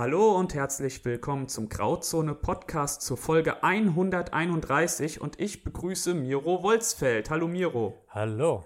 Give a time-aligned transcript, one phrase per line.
[0.00, 7.28] Hallo und herzlich willkommen zum Grauzone Podcast zur Folge 131 und ich begrüße Miro Wolzfeld.
[7.28, 8.02] Hallo Miro.
[8.08, 8.64] Hallo.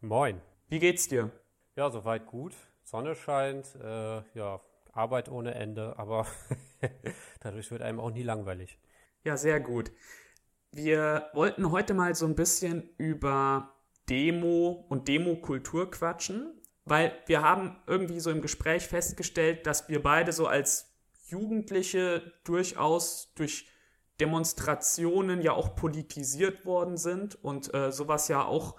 [0.00, 0.40] Moin.
[0.68, 1.32] Wie geht's dir?
[1.74, 2.54] Ja, soweit gut.
[2.84, 4.60] Sonne scheint, äh, ja,
[4.92, 6.24] Arbeit ohne Ende, aber
[7.40, 8.78] dadurch wird einem auch nie langweilig.
[9.24, 9.90] Ja, sehr gut.
[10.70, 13.74] Wir wollten heute mal so ein bisschen über
[14.08, 16.55] Demo und Demokultur quatschen,
[16.86, 20.94] weil wir haben irgendwie so im Gespräch festgestellt, dass wir beide so als
[21.26, 23.68] Jugendliche durchaus durch
[24.20, 28.76] Demonstrationen ja auch politisiert worden sind und äh, sowas ja auch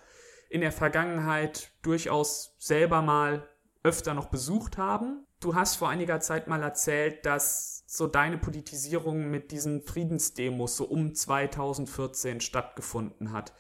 [0.50, 3.48] in der Vergangenheit durchaus selber mal
[3.84, 5.26] öfter noch besucht haben.
[5.42, 10.86] Du hast vor einiger Zeit mal erzählt, dass so deine Politisierung mit diesen Friedensdemos so
[10.86, 13.54] um 2014 stattgefunden hat.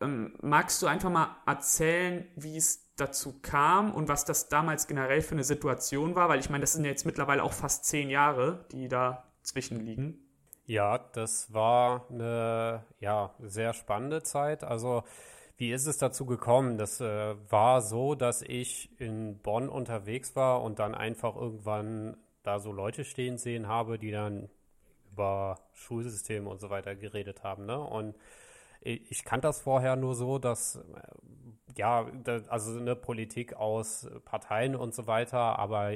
[0.00, 5.22] Ähm, magst du einfach mal erzählen, wie es dazu kam und was das damals generell
[5.22, 6.28] für eine Situation war?
[6.28, 10.18] Weil ich meine, das sind jetzt mittlerweile auch fast zehn Jahre, die dazwischen liegen.
[10.66, 14.64] Ja, das war eine ja, sehr spannende Zeit.
[14.64, 15.04] Also
[15.56, 16.78] wie ist es dazu gekommen?
[16.78, 22.60] Das äh, war so, dass ich in Bonn unterwegs war und dann einfach irgendwann da
[22.60, 24.48] so Leute stehen sehen habe, die dann
[25.10, 27.66] über Schulsysteme und so weiter geredet haben.
[27.66, 27.80] Ne?
[27.80, 28.14] Und
[28.80, 30.80] ich, kannte das vorher nur so, dass
[31.76, 32.06] ja,
[32.48, 35.92] also eine Politik aus Parteien und so weiter, aber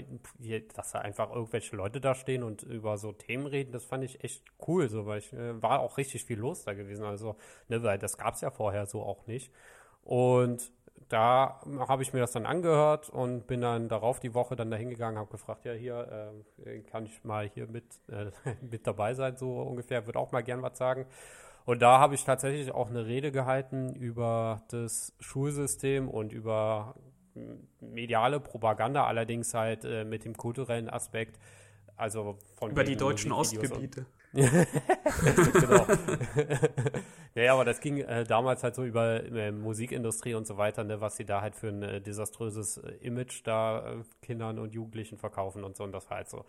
[0.76, 4.22] dass da einfach irgendwelche Leute da stehen und über so Themen reden, das fand ich
[4.22, 7.36] echt cool, so, weil ich, äh, war auch richtig viel los da gewesen, also,
[7.68, 9.52] ne, weil das gab es ja vorher so auch nicht.
[10.04, 10.70] Und
[11.08, 14.88] da habe ich mir das dann angehört und bin dann darauf die Woche dann dahin
[14.88, 16.32] gegangen, habe gefragt, ja, hier
[16.64, 18.30] äh, kann ich mal hier mit, äh,
[18.62, 21.06] mit dabei sein, so ungefähr, würde auch mal gern was sagen.
[21.64, 26.94] Und da habe ich tatsächlich auch eine Rede gehalten über das Schulsystem und über
[27.80, 31.38] mediale Propaganda, allerdings halt äh, mit dem kulturellen Aspekt.
[31.96, 34.06] Also von über die deutschen Ostgebiete.
[34.32, 35.86] genau.
[37.34, 41.00] naja, aber das ging äh, damals halt so über äh, Musikindustrie und so weiter, ne,
[41.00, 45.18] was sie da halt für ein äh, desaströses äh, Image da äh, Kindern und Jugendlichen
[45.18, 45.84] verkaufen und so.
[45.84, 46.44] Und das war halt so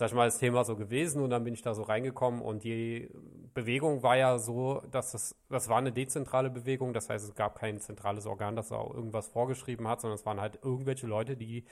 [0.00, 2.64] sag ich mal, das Thema so gewesen und dann bin ich da so reingekommen und
[2.64, 3.10] die
[3.52, 7.58] Bewegung war ja so, dass das, das war eine dezentrale Bewegung, das heißt, es gab
[7.58, 11.66] kein zentrales Organ, das auch irgendwas vorgeschrieben hat, sondern es waren halt irgendwelche Leute, die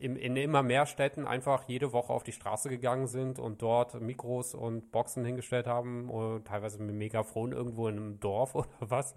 [0.00, 4.00] in, in immer mehr Städten einfach jede Woche auf die Straße gegangen sind und dort
[4.00, 9.14] Mikros und Boxen hingestellt haben und teilweise mit Megafon irgendwo in einem Dorf oder was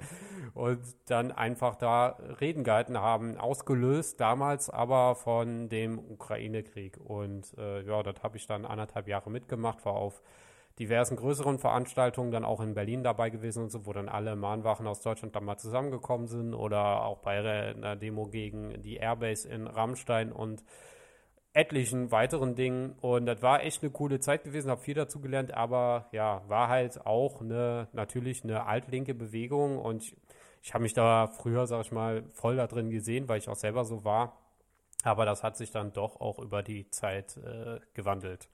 [0.54, 7.00] und dann einfach da Reden gehalten haben, ausgelöst damals aber von dem Ukraine-Krieg.
[7.04, 10.22] Und äh, ja, das habe ich dann anderthalb Jahre mitgemacht, war auf
[10.80, 14.88] diversen größeren Veranstaltungen dann auch in Berlin dabei gewesen und so, wo dann alle Mahnwachen
[14.88, 19.68] aus Deutschland dann mal zusammengekommen sind oder auch bei einer Demo gegen die Airbase in
[19.68, 20.64] Rammstein und
[21.54, 22.96] etlichen weiteren Dingen.
[23.02, 26.70] Und das war echt eine coole Zeit gewesen, habe viel dazu gelernt, aber ja, war
[26.70, 30.16] halt auch eine, natürlich eine altlinke Bewegung und ich,
[30.64, 33.56] ich habe mich da früher, sag ich mal, voll da drin gesehen, weil ich auch
[33.56, 34.40] selber so war.
[35.04, 38.50] Aber das hat sich dann doch auch über die Zeit äh, gewandelt.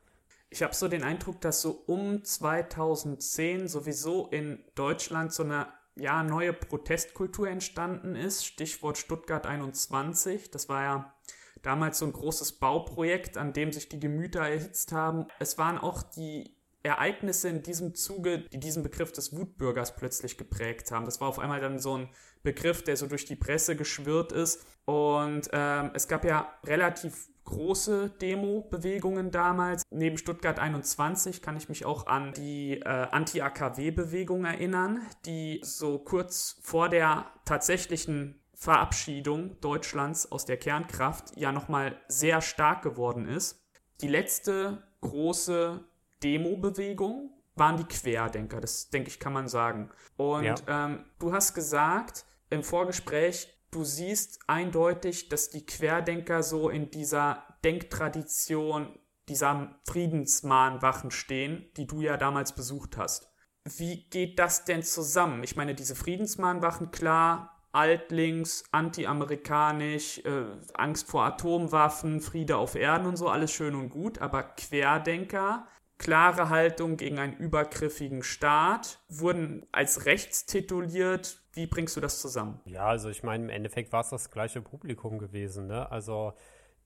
[0.50, 6.24] Ich habe so den Eindruck, dass so um 2010 sowieso in Deutschland so eine ja,
[6.24, 8.46] neue Protestkultur entstanden ist.
[8.46, 10.50] Stichwort Stuttgart 21.
[10.50, 11.14] Das war ja
[11.62, 15.28] damals so ein großes Bauprojekt, an dem sich die Gemüter erhitzt haben.
[15.40, 20.92] Es waren auch die Ereignisse in diesem Zuge, die diesen Begriff des Wutbürgers plötzlich geprägt
[20.92, 21.06] haben.
[21.06, 22.10] Das war auf einmal dann so ein
[22.44, 24.66] Begriff, der so durch die Presse geschwirrt ist.
[24.86, 29.84] Und ähm, es gab ja relativ große Demo-Bewegungen damals.
[29.90, 36.60] Neben Stuttgart 21 kann ich mich auch an die äh, Anti-AKW-Bewegung erinnern, die so kurz
[36.62, 43.64] vor der tatsächlichen Verabschiedung Deutschlands aus der Kernkraft ja nochmal sehr stark geworden ist.
[44.02, 45.84] Die letzte große
[46.24, 49.90] Demo-Bewegung waren die Querdenker, das denke ich, kann man sagen.
[50.18, 50.56] Und ja.
[50.68, 57.44] ähm, du hast gesagt im Vorgespräch, du siehst eindeutig, dass die Querdenker so in dieser
[57.64, 63.30] Denktradition dieser Friedensmahnwachen stehen, die du ja damals besucht hast.
[63.66, 65.44] Wie geht das denn zusammen?
[65.44, 73.18] Ich meine, diese Friedensmahnwachen, klar, altlinks, anti-amerikanisch, äh, Angst vor Atomwaffen, Friede auf Erden und
[73.18, 75.68] so, alles schön und gut, aber Querdenker,
[76.00, 81.42] klare Haltung gegen einen übergriffigen Staat, wurden als rechts tituliert.
[81.54, 82.60] Wie bringst du das zusammen?
[82.66, 85.68] Ja, also ich meine, im Endeffekt war es das gleiche Publikum gewesen.
[85.68, 85.92] Ne?
[85.92, 86.34] Also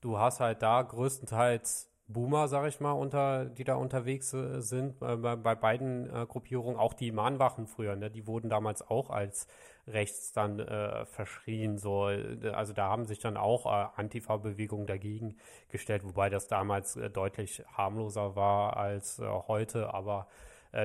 [0.00, 5.00] du hast halt da größtenteils Boomer, sag ich mal, unter, die da unterwegs äh, sind,
[5.00, 9.08] äh, bei, bei, beiden äh, Gruppierungen, auch die Mahnwachen früher, ne, die wurden damals auch
[9.08, 9.46] als
[9.86, 15.38] rechts dann äh, verschrien, so, äh, also da haben sich dann auch äh, Antifa-Bewegungen dagegen
[15.70, 20.26] gestellt, wobei das damals deutlich harmloser war als heute, aber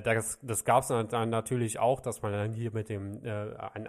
[0.04, 3.24] das, das gab es dann natürlich auch, dass man dann hier mit dem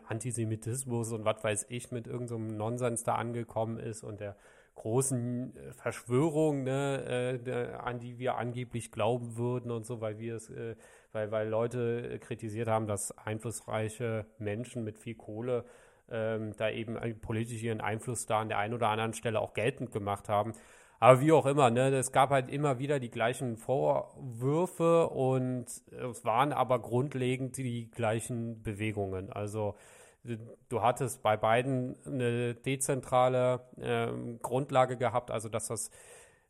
[0.08, 4.34] Antisemitismus und was weiß ich mit irgendeinem so Nonsens da angekommen ist und der
[4.74, 10.36] großen äh, Verschwörung, ne, äh, an die wir angeblich glauben würden und so, weil wir
[10.36, 10.76] es, äh,
[11.12, 15.64] weil, weil Leute kritisiert haben, dass einflussreiche Menschen mit viel Kohle
[16.10, 19.92] ähm, da eben politisch ihren Einfluss da an der einen oder anderen Stelle auch geltend
[19.92, 20.54] gemacht haben.
[20.98, 26.24] Aber wie auch immer, ne, es gab halt immer wieder die gleichen Vorwürfe und es
[26.24, 29.32] waren aber grundlegend die gleichen Bewegungen.
[29.32, 29.76] Also
[30.24, 34.08] du hattest bei beiden eine dezentrale äh,
[34.42, 35.90] Grundlage gehabt, also dass das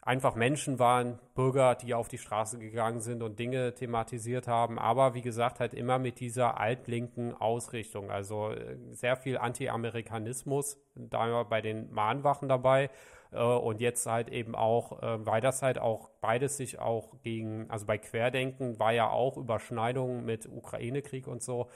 [0.02, 5.14] einfach Menschen waren, Bürger, die auf die Straße gegangen sind und Dinge thematisiert haben, aber
[5.14, 11.60] wie gesagt, halt immer mit dieser altlinken Ausrichtung, also äh, sehr viel Anti-Amerikanismus, da bei
[11.60, 12.90] den Mahnwachen dabei
[13.32, 17.70] äh, und jetzt halt eben auch, äh, weil das halt auch beides sich auch gegen,
[17.70, 21.68] also bei Querdenken war ja auch Überschneidung mit Ukraine-Krieg und so,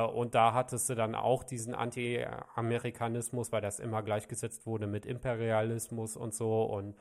[0.00, 6.16] und da hattest du dann auch diesen Anti-Amerikanismus, weil das immer gleichgesetzt wurde mit Imperialismus
[6.16, 6.62] und so.
[6.64, 6.96] Und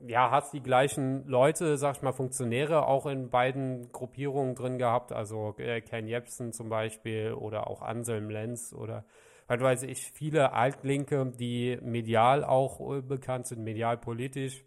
[0.00, 5.12] ja, hast die gleichen Leute, sag ich mal, Funktionäre auch in beiden Gruppierungen drin gehabt.
[5.12, 9.04] Also äh, Ken Jebsen zum Beispiel oder auch Anselm Lenz oder
[9.46, 14.64] weil weiß ich, viele Altlinke, die medial auch äh, bekannt sind, medial politisch.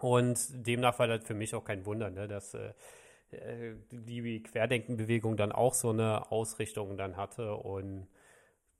[0.00, 2.72] Und demnach war das für mich auch kein Wunder, ne, dass äh,
[3.32, 8.08] äh, die Querdenkenbewegung dann auch so eine Ausrichtung dann hatte und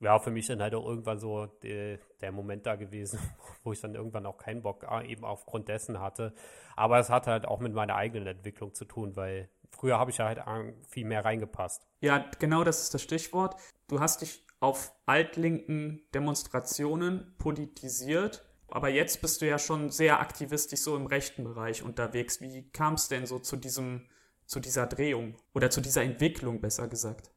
[0.00, 3.18] ja, für mich dann halt auch irgendwann so die, der Moment da gewesen,
[3.64, 6.34] wo ich dann irgendwann auch keinen Bock äh, eben aufgrund dessen hatte.
[6.76, 10.18] Aber es hat halt auch mit meiner eigenen Entwicklung zu tun, weil früher habe ich
[10.18, 10.42] ja halt
[10.88, 11.86] viel mehr reingepasst.
[12.00, 13.56] Ja, genau das ist das Stichwort.
[13.88, 20.80] Du hast dich auf altlinken Demonstrationen politisiert, aber jetzt bist du ja schon sehr aktivistisch
[20.80, 22.40] so im rechten Bereich unterwegs.
[22.40, 24.08] Wie kam es denn so zu diesem
[24.48, 27.30] zu dieser Drehung oder zu dieser Entwicklung, besser gesagt?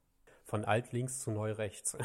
[0.45, 1.97] Von alt-links zu neu-rechts.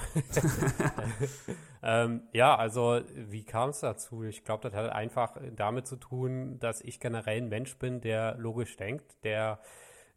[1.82, 4.24] ähm, ja, also wie kam es dazu?
[4.24, 8.36] Ich glaube, das hat einfach damit zu tun, dass ich generell ein Mensch bin, der
[8.36, 9.60] logisch denkt, der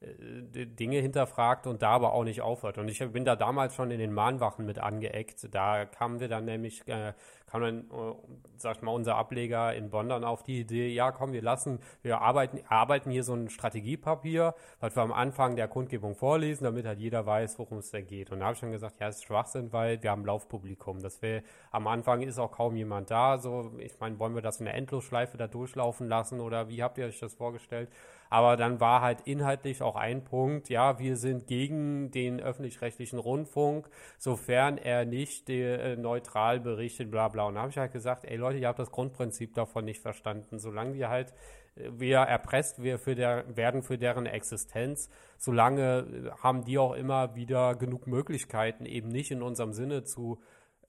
[0.01, 2.77] Dinge hinterfragt und da aber auch nicht aufhört.
[2.77, 5.53] Und ich bin da damals schon in den Mahnwachen mit angeeckt.
[5.53, 7.11] Da kamen wir dann nämlich, äh,
[7.47, 8.13] kam dann, äh,
[8.55, 12.21] sag mal, unser Ableger in Bonn dann auf die Idee, ja komm, wir lassen, wir
[12.21, 16.99] arbeiten, arbeiten hier so ein Strategiepapier, was wir am Anfang der Kundgebung vorlesen, damit halt
[16.99, 18.31] jeder weiß, worum es da geht.
[18.31, 21.01] Und da habe ich dann gesagt, ja, es ist Schwachsinn, weil wir haben Laufpublikum.
[21.01, 23.37] Das wäre, am Anfang ist auch kaum jemand da.
[23.37, 26.97] So, ich meine, wollen wir das in der Endlosschleife da durchlaufen lassen oder wie habt
[26.97, 27.89] ihr euch das vorgestellt?
[28.29, 33.89] Aber dann war halt inhaltlich auch ein Punkt, ja, wir sind gegen den öffentlich-rechtlichen Rundfunk,
[34.17, 37.45] sofern er nicht äh, neutral berichtet, bla bla.
[37.45, 40.59] Und da habe ich halt gesagt, ey Leute, ihr habt das Grundprinzip davon nicht verstanden.
[40.59, 41.33] Solange wir halt
[41.75, 46.93] äh, wir erpresst wir für der, werden für deren Existenz, solange äh, haben die auch
[46.93, 50.39] immer wieder genug Möglichkeiten, eben nicht in unserem Sinne zu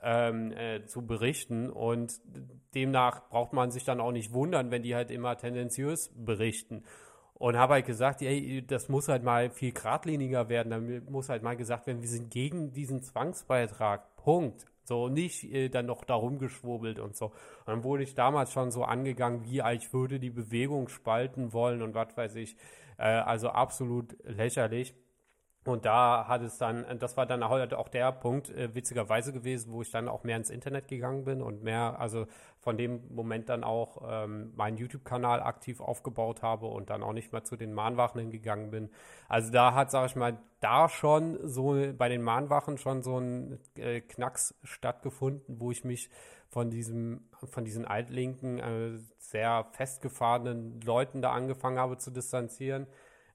[0.02, 2.20] ähm, äh, zu berichten und
[2.74, 6.84] demnach braucht man sich dann auch nicht wundern, wenn die halt immer tendenziös berichten.
[7.40, 10.68] Und habe halt gesagt, ey, das muss halt mal viel geradliniger werden.
[10.68, 14.14] Dann muss halt mal gesagt werden, wir sind gegen diesen Zwangsbeitrag.
[14.16, 14.66] Punkt.
[14.84, 17.26] So nicht äh, dann noch darum geschwurbelt und so.
[17.28, 21.80] Und dann wurde ich damals schon so angegangen, wie ich würde die Bewegung spalten wollen
[21.80, 22.56] und was weiß ich.
[22.98, 24.94] Äh, also absolut lächerlich.
[25.64, 29.82] Und da hat es dann, das war dann auch der Punkt, äh, witzigerweise gewesen, wo
[29.82, 32.26] ich dann auch mehr ins Internet gegangen bin und mehr, also
[32.60, 37.32] von dem Moment dann auch ähm, meinen YouTube-Kanal aktiv aufgebaut habe und dann auch nicht
[37.32, 38.88] mehr zu den Mahnwachen hingegangen bin.
[39.28, 43.58] Also da hat, sage ich mal, da schon so bei den Mahnwachen schon so ein
[43.76, 46.08] äh, Knacks stattgefunden, wo ich mich
[46.48, 52.86] von diesem, von diesen altlinken, äh, sehr festgefahrenen Leuten da angefangen habe zu distanzieren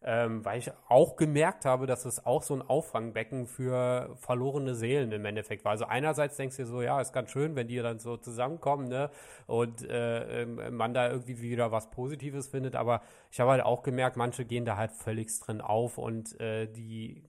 [0.08, 5.12] ähm, weil ich auch gemerkt habe, dass es auch so ein Auffangbecken für verlorene Seelen
[5.12, 5.72] im Endeffekt war.
[5.72, 8.88] Also einerseits denkst du dir so, ja, ist ganz schön, wenn die dann so zusammenkommen,
[8.88, 9.10] ne,
[9.48, 13.82] und äh, ähm, man da irgendwie wieder was Positives findet, aber ich habe halt auch
[13.82, 17.24] gemerkt, manche gehen da halt völlig drin auf und äh, die,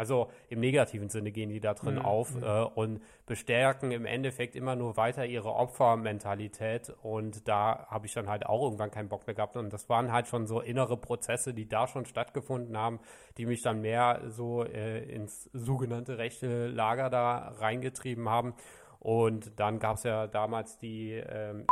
[0.00, 2.06] Also im negativen Sinne gehen die da drin mhm.
[2.06, 2.42] auf mhm.
[2.42, 6.94] äh, und bestärken im Endeffekt immer nur weiter ihre Opfermentalität.
[7.02, 9.58] Und da habe ich dann halt auch irgendwann keinen Bock mehr gehabt.
[9.58, 12.98] Und das waren halt schon so innere Prozesse, die da schon stattgefunden haben,
[13.36, 18.54] die mich dann mehr so äh, ins sogenannte rechte Lager da reingetrieben haben.
[19.00, 21.66] Und dann gab es ja damals die, ähm,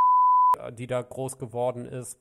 [0.72, 2.18] die da groß geworden ist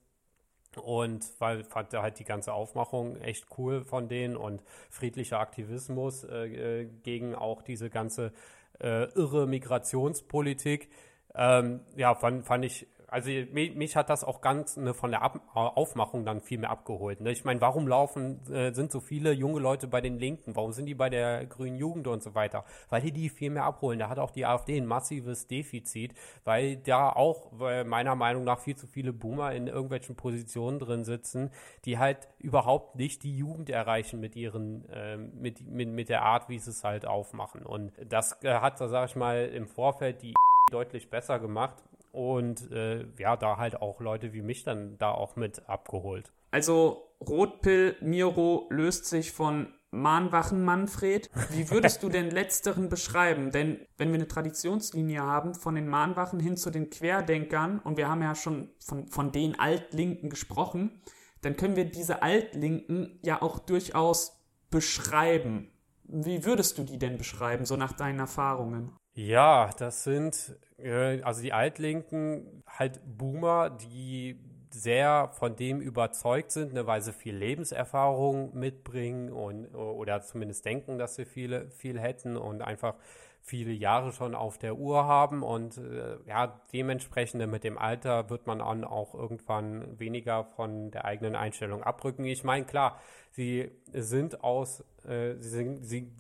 [0.80, 6.24] und weil fand er halt die ganze Aufmachung echt cool von denen und friedlicher Aktivismus
[6.24, 8.32] äh, äh, gegen auch diese ganze
[8.80, 10.90] äh, irre Migrationspolitik.
[11.36, 15.22] Ähm, ja, fand, fand ich also mich, mich, hat das auch ganz ne, von der
[15.22, 17.22] Ab Aufmachung dann viel mehr abgeholt.
[17.22, 17.32] Ne?
[17.32, 20.58] Ich meine, warum laufen, äh, sind so viele junge Leute bei den Linken?
[20.58, 22.66] Warum sind die bei der Grünen Jugend und so weiter?
[22.90, 23.98] Weil die die viel mehr abholen.
[23.98, 28.60] Da hat auch die AfD ein massives Defizit, weil da auch weil meiner Meinung nach
[28.60, 31.52] viel zu viele Boomer in irgendwelchen Positionen drin sitzen,
[31.86, 36.50] die halt überhaupt nicht die Jugend erreichen mit ihren, äh, mit, mit, mit der Art,
[36.50, 37.66] wie sie es halt aufmachen.
[37.66, 40.34] Und das äh, hat, sag ich mal, im Vorfeld die
[40.72, 45.36] deutlich besser gemacht und äh, ja, da halt auch Leute wie mich dann da auch
[45.36, 46.32] mit abgeholt.
[46.52, 51.30] Also Rotpill Miro löst sich von Mahnwachen Manfred.
[51.52, 53.52] Wie würdest du denn letzteren beschreiben?
[53.52, 58.10] Denn wenn wir eine Traditionslinie haben von den Mahnwachen hin zu den Querdenkern und wir
[58.10, 61.02] haben ja schon von, von den Altlinken gesprochen,
[61.42, 64.38] dann können wir diese Altlinken ja auch durchaus
[64.70, 65.72] beschreiben.
[66.04, 68.94] Wie würdest du die denn beschreiben, so nach deinen Erfahrungen?
[69.18, 76.74] Ja, das sind äh, also die Altlinken halt Boomer, die sehr von dem überzeugt sind,
[76.74, 82.38] ne, weil sie viel Lebenserfahrung mitbringen und oder zumindest denken, dass sie viele viel hätten
[82.38, 82.94] und einfach
[83.42, 88.46] viele Jahre schon auf der Uhr haben und äh, ja dementsprechend mit dem Alter wird
[88.46, 92.26] man dann auch irgendwann weniger von der eigenen Einstellung abrücken.
[92.26, 96.12] Ich meine klar, sie sind aus, äh, sie, sind, sie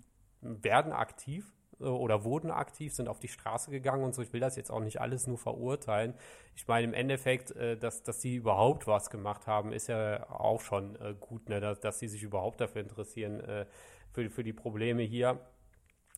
[0.42, 4.22] werden aktiv oder wurden aktiv, sind auf die Straße gegangen und so.
[4.22, 6.13] Ich will das jetzt auch nicht alles nur verurteilen.
[6.55, 10.62] Ich meine, im Endeffekt, äh, dass, dass die überhaupt was gemacht haben, ist ja auch
[10.62, 11.60] schon äh, gut, ne?
[11.60, 13.41] dass, dass sie sich überhaupt dafür interessieren,
[14.12, 15.39] für, für die Probleme hier.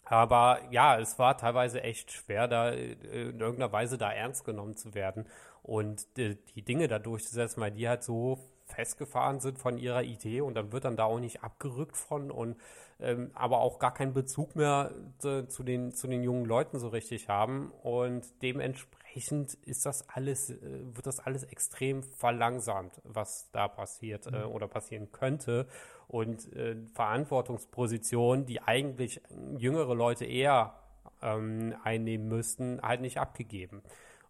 [0.06, 4.94] Aber ja, es war teilweise echt schwer, da in irgendeiner Weise da ernst genommen zu
[4.94, 5.28] werden
[5.62, 8.40] und die, die Dinge da durchzusetzen, weil die halt so
[8.74, 12.56] festgefahren sind von ihrer Idee und dann wird dann da auch nicht abgerückt von und
[13.02, 16.90] ähm, aber auch gar keinen Bezug mehr zu, zu, den, zu den jungen Leuten so
[16.90, 20.58] richtig haben und dementsprechend ist das alles, äh,
[20.94, 24.52] wird das alles extrem verlangsamt, was da passiert äh, mhm.
[24.52, 25.66] oder passieren könnte
[26.08, 29.22] und äh, Verantwortungspositionen, die eigentlich
[29.58, 30.74] jüngere Leute eher
[31.22, 33.82] ähm, einnehmen müssten, halt nicht abgegeben.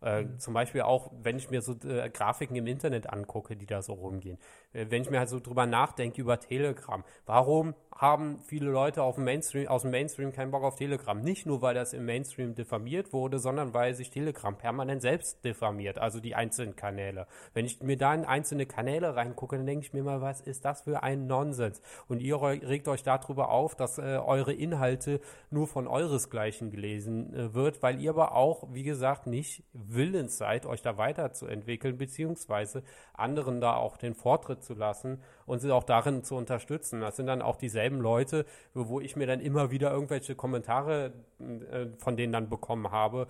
[0.02, 0.40] Äh, mhm.
[0.40, 3.94] Zum Beispiel auch, wenn ich mir so äh, Grafiken im Internet angucke, die da so
[3.94, 4.38] rumgehen.
[4.74, 7.04] Äh, wenn ich mir halt so drüber nachdenke über Telegram.
[7.26, 11.20] Warum haben viele Leute auf dem Mainstream, aus dem Mainstream keinen Bock auf Telegram?
[11.20, 15.98] Nicht nur, weil das im Mainstream diffamiert wurde, sondern weil sich Telegram permanent selbst diffamiert,
[15.98, 17.28] also die einzelnen Kanäle.
[17.54, 20.64] Wenn ich mir da in einzelne Kanäle reingucke, dann denke ich mir mal, was ist
[20.64, 21.82] das für ein Nonsens?
[22.08, 27.54] Und ihr regt euch darüber auf, dass äh, eure Inhalte nur von euresgleichen gelesen äh,
[27.54, 33.62] wird, weil ihr aber auch, wie gesagt, nicht willens seid, euch da weiterzuentwickeln, beziehungsweise anderen
[33.62, 37.02] da auch den Vortritt zu lassen und sie auch darin zu unterstützen.
[37.02, 41.88] Das sind dann auch dieselben Leute, wo ich mir dann immer wieder irgendwelche Kommentare äh,
[41.98, 43.28] von denen dann bekommen habe,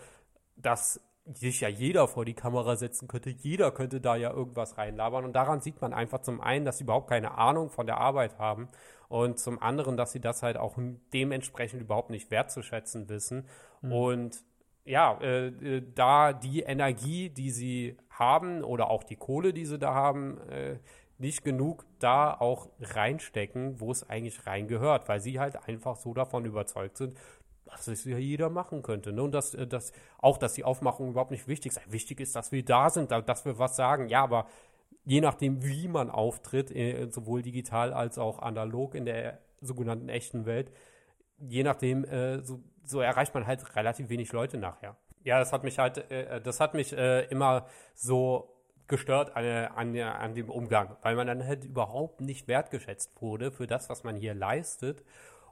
[0.55, 1.01] dass
[1.33, 5.33] sich ja jeder vor die Kamera setzen könnte, jeder könnte da ja irgendwas reinlabern und
[5.33, 8.67] daran sieht man einfach zum einen, dass sie überhaupt keine Ahnung von der Arbeit haben
[9.09, 10.77] und zum anderen, dass sie das halt auch
[11.13, 13.47] dementsprechend überhaupt nicht wertzuschätzen wissen
[13.81, 13.91] mhm.
[13.91, 14.43] und
[14.89, 19.77] ja, äh, äh, da die Energie, die sie haben oder auch die Kohle, die sie
[19.77, 20.79] da haben, äh,
[21.19, 26.43] nicht genug da auch reinstecken, wo es eigentlich reingehört, weil sie halt einfach so davon
[26.45, 27.13] überzeugt sind,
[27.65, 29.13] dass es ja jeder machen könnte.
[29.13, 29.21] Ne?
[29.21, 31.91] Und dass, äh, dass auch, dass die Aufmachung überhaupt nicht wichtig ist.
[31.91, 34.09] Wichtig ist, dass wir da sind, dass wir was sagen.
[34.09, 34.47] Ja, aber
[35.05, 40.47] je nachdem, wie man auftritt, äh, sowohl digital als auch analog in der sogenannten echten
[40.47, 40.71] Welt,
[41.37, 42.05] je nachdem,
[42.43, 44.95] so, so erreicht man halt relativ wenig Leute nachher.
[45.23, 48.55] Ja, das hat mich halt, äh, das hat mich äh, immer so
[48.87, 53.67] gestört an, an, an dem Umgang, weil man dann halt überhaupt nicht wertgeschätzt wurde für
[53.67, 55.03] das, was man hier leistet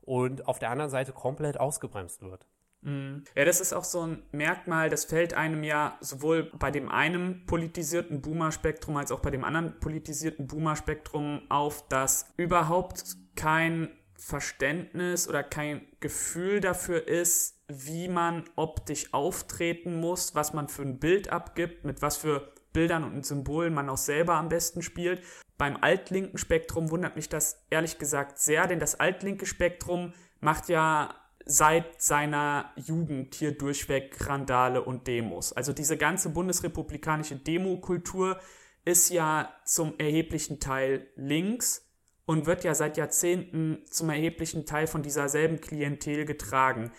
[0.01, 2.47] und auf der anderen Seite komplett ausgebremst wird.
[2.81, 3.23] Mhm.
[3.35, 7.45] Ja, das ist auch so ein Merkmal, das fällt einem ja sowohl bei dem einen
[7.45, 15.43] politisierten Boomer-Spektrum als auch bei dem anderen politisierten Boomer-Spektrum auf, dass überhaupt kein Verständnis oder
[15.43, 21.85] kein Gefühl dafür ist, wie man optisch auftreten muss, was man für ein Bild abgibt,
[21.85, 25.21] mit was für Bildern und Symbolen man auch selber am besten spielt.
[25.57, 31.15] Beim altlinken Spektrum wundert mich das ehrlich gesagt sehr, denn das altlinke Spektrum macht ja
[31.45, 35.53] seit seiner Jugend hier durchweg Randale und Demos.
[35.53, 38.39] Also diese ganze bundesrepublikanische Demokultur
[38.85, 41.86] ist ja zum erheblichen Teil links
[42.27, 46.91] und wird ja seit Jahrzehnten zum erheblichen Teil von dieser selben Klientel getragen.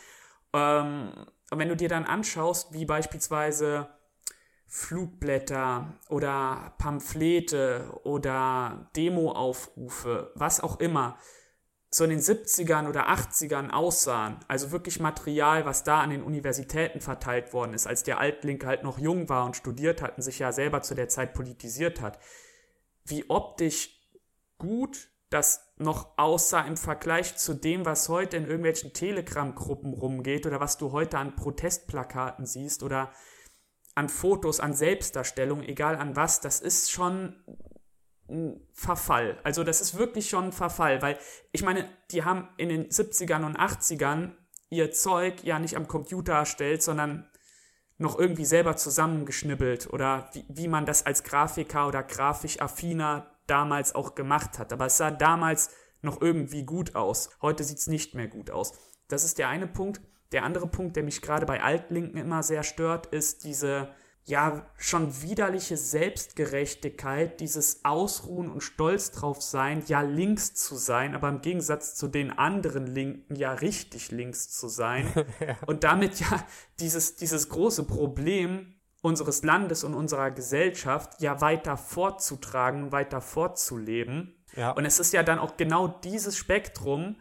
[0.54, 1.12] Ähm,
[1.50, 3.88] und wenn du dir dann anschaust, wie beispielsweise
[4.66, 11.18] Flugblätter oder Pamphlete oder Demoaufrufe, was auch immer,
[11.90, 17.02] so in den 70ern oder 80ern aussahen, also wirklich Material, was da an den Universitäten
[17.02, 20.38] verteilt worden ist, als der Altlinke halt noch jung war und studiert hat und sich
[20.38, 22.18] ja selber zu der Zeit politisiert hat,
[23.04, 23.90] wie optisch
[24.58, 30.60] gut das noch aussah im Vergleich zu dem, was heute in irgendwelchen Telegram-Gruppen rumgeht oder
[30.60, 33.12] was du heute an Protestplakaten siehst oder
[33.94, 37.36] an Fotos, an Selbstdarstellung, egal an was, das ist schon
[38.28, 39.38] ein Verfall.
[39.42, 41.18] Also das ist wirklich schon ein Verfall, weil
[41.52, 44.32] ich meine, die haben in den 70ern und 80ern
[44.70, 47.28] ihr Zeug ja nicht am Computer erstellt, sondern
[47.96, 53.94] noch irgendwie selber zusammengeschnibbelt oder wie, wie man das als Grafiker oder grafisch affiner damals
[53.94, 54.72] auch gemacht hat.
[54.72, 55.70] Aber es sah damals
[56.02, 57.30] noch irgendwie gut aus.
[57.42, 58.72] Heute sieht es nicht mehr gut aus.
[59.08, 60.00] Das ist der eine Punkt.
[60.32, 63.88] Der andere Punkt, der mich gerade bei Altlinken immer sehr stört, ist diese
[64.28, 71.30] ja schon widerliche Selbstgerechtigkeit, dieses Ausruhen und Stolz drauf sein, ja links zu sein, aber
[71.30, 75.10] im Gegensatz zu den anderen Linken ja richtig links zu sein.
[75.40, 75.56] ja.
[75.66, 76.44] Und damit ja
[76.78, 84.34] dieses, dieses große Problem unseres Landes und unserer Gesellschaft ja weiter fortzutragen, weiter fortzuleben.
[84.56, 84.72] Ja.
[84.72, 87.16] Und es ist ja dann auch genau dieses Spektrum,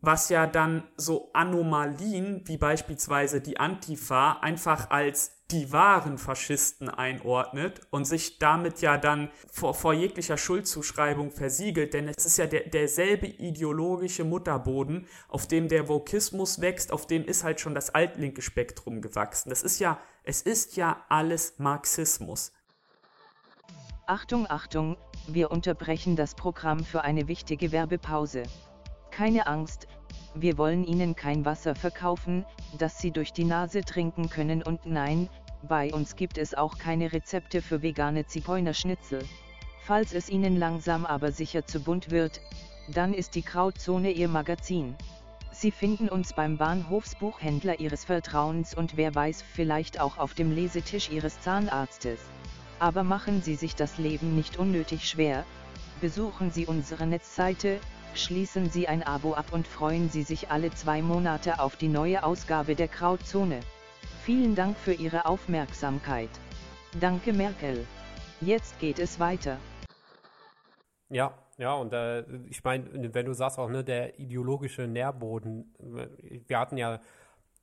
[0.00, 7.80] was ja dann so Anomalien wie beispielsweise die Antifa einfach als die wahren Faschisten einordnet
[7.90, 12.68] und sich damit ja dann vor, vor jeglicher Schuldzuschreibung versiegelt, denn es ist ja der,
[12.68, 18.42] derselbe ideologische Mutterboden, auf dem der Vokismus wächst, auf dem ist halt schon das altlinke
[18.42, 19.50] Spektrum gewachsen.
[19.50, 22.52] Das ist ja, es ist ja alles Marxismus.
[24.06, 24.96] Achtung, Achtung,
[25.28, 28.42] wir unterbrechen das Programm für eine wichtige Werbepause.
[29.10, 29.86] Keine Angst,
[30.34, 32.46] wir wollen Ihnen kein Wasser verkaufen,
[32.78, 35.28] das Sie durch die Nase trinken können und nein,
[35.68, 39.24] bei uns gibt es auch keine Rezepte für vegane Zigeunerschnitzel.
[39.84, 42.40] Falls es Ihnen langsam aber sicher zu bunt wird,
[42.88, 44.94] dann ist die Krautzone Ihr Magazin.
[45.52, 51.10] Sie finden uns beim Bahnhofsbuchhändler Ihres Vertrauens und wer weiß vielleicht auch auf dem Lesetisch
[51.10, 52.20] Ihres Zahnarztes.
[52.78, 55.44] Aber machen Sie sich das Leben nicht unnötig schwer,
[56.00, 57.78] besuchen Sie unsere Netzseite,
[58.14, 62.24] schließen Sie ein Abo ab und freuen Sie sich alle zwei Monate auf die neue
[62.24, 63.60] Ausgabe der Krautzone.
[64.24, 66.30] Vielen Dank für Ihre Aufmerksamkeit.
[67.00, 67.84] Danke Merkel.
[68.40, 69.58] Jetzt geht es weiter.
[71.08, 75.74] Ja, ja, und äh, ich meine, wenn du sagst auch, ne, der ideologische Nährboden,
[76.46, 77.00] wir hatten ja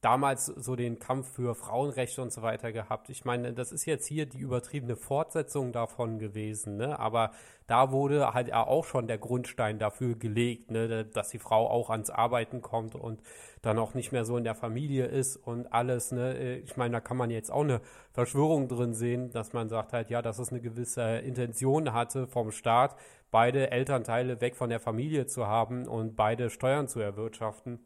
[0.02, 3.10] damals so den Kampf für Frauenrechte und so weiter gehabt.
[3.10, 6.98] Ich meine, das ist jetzt hier die übertriebene Fortsetzung davon gewesen, ne?
[6.98, 7.32] Aber
[7.68, 12.10] da wurde halt auch schon der Grundstein dafür gelegt, ne, dass die Frau auch ans
[12.10, 13.22] Arbeiten kommt und
[13.62, 16.60] dann auch nicht mehr so in der Familie ist und alles, ne?
[16.60, 17.82] Ich meine, da kann man jetzt auch eine
[18.14, 22.52] Verschwörung drin sehen, dass man sagt halt, ja, dass es eine gewisse Intention hatte vom
[22.52, 22.96] Staat,
[23.32, 27.86] beide Elternteile weg von der Familie zu haben und beide Steuern zu erwirtschaften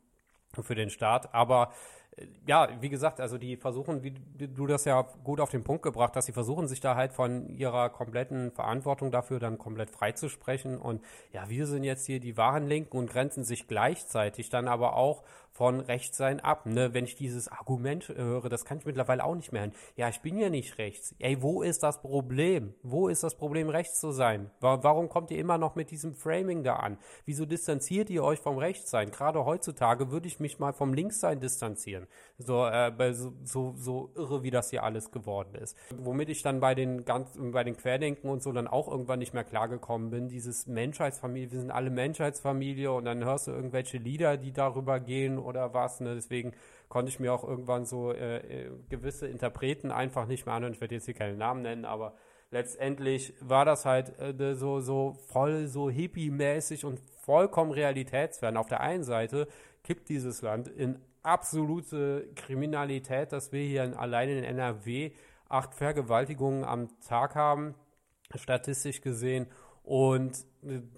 [0.62, 1.34] für den Staat.
[1.34, 1.72] Aber
[2.46, 6.16] ja, wie gesagt, also die versuchen, wie du das ja gut auf den Punkt gebracht
[6.16, 11.02] hast, die versuchen sich da halt von ihrer kompletten Verantwortung dafür dann komplett freizusprechen und
[11.32, 15.24] ja, wir sind jetzt hier die wahren Linken und grenzen sich gleichzeitig dann aber auch
[15.54, 16.66] von Rechtssein ab.
[16.66, 16.94] Ne?
[16.94, 19.74] Wenn ich dieses Argument höre, das kann ich mittlerweile auch nicht mehr hören.
[19.96, 21.16] Ja, ich bin ja nicht rechts.
[21.20, 22.74] Ey, wo ist das Problem?
[22.82, 24.50] Wo ist das Problem, rechts zu sein?
[24.60, 26.98] Warum kommt ihr immer noch mit diesem Framing da an?
[27.26, 29.12] Wieso distanziert ihr euch vom Rechtssein?
[29.12, 32.03] Gerade heutzutage würde ich mich mal vom Linkssein distanzieren.
[32.38, 35.78] So, äh, so, so, so irre, wie das hier alles geworden ist.
[35.98, 39.34] Womit ich dann bei den ganz, bei den Querdenken und so dann auch irgendwann nicht
[39.34, 40.28] mehr klargekommen bin.
[40.28, 45.38] Dieses Menschheitsfamilie, wir sind alle Menschheitsfamilie und dann hörst du irgendwelche Lieder, die darüber gehen
[45.38, 46.00] oder was.
[46.00, 46.16] Ne?
[46.16, 46.54] Deswegen
[46.90, 50.74] konnte ich mir auch irgendwann so äh, äh, gewisse Interpreten einfach nicht mehr anhören.
[50.74, 52.14] Ich werde jetzt hier keine Namen nennen, aber
[52.52, 58.58] letztendlich war das halt äh, so, so voll so hippie-mäßig und vollkommen realitätsfern.
[58.58, 59.48] Auf der einen Seite
[59.84, 65.12] kippt dieses Land in absolute Kriminalität, dass wir hier in, allein in NRW
[65.50, 67.76] acht Vergewaltigungen am Tag haben,
[68.36, 69.48] statistisch gesehen
[69.84, 70.46] und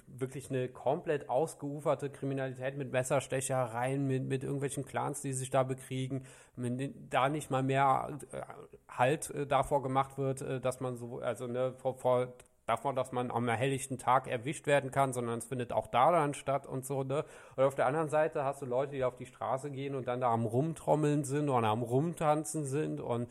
[0.07, 6.23] wirklich eine komplett ausgeuferte Kriminalität mit Messerstechereien, mit, mit irgendwelchen Clans, die sich da bekriegen,
[6.55, 8.41] mit, da nicht mal mehr äh,
[8.87, 12.33] Halt äh, davor gemacht wird, äh, dass man so, also ne, vor, vor
[12.65, 16.33] davon, dass man am helllichten Tag erwischt werden kann, sondern es findet auch da dann
[16.33, 17.25] statt und so, ne?
[17.55, 20.21] Und auf der anderen Seite hast du Leute, die auf die Straße gehen und dann
[20.21, 23.29] da am Rumtrommeln sind oder am Rumtanzen sind und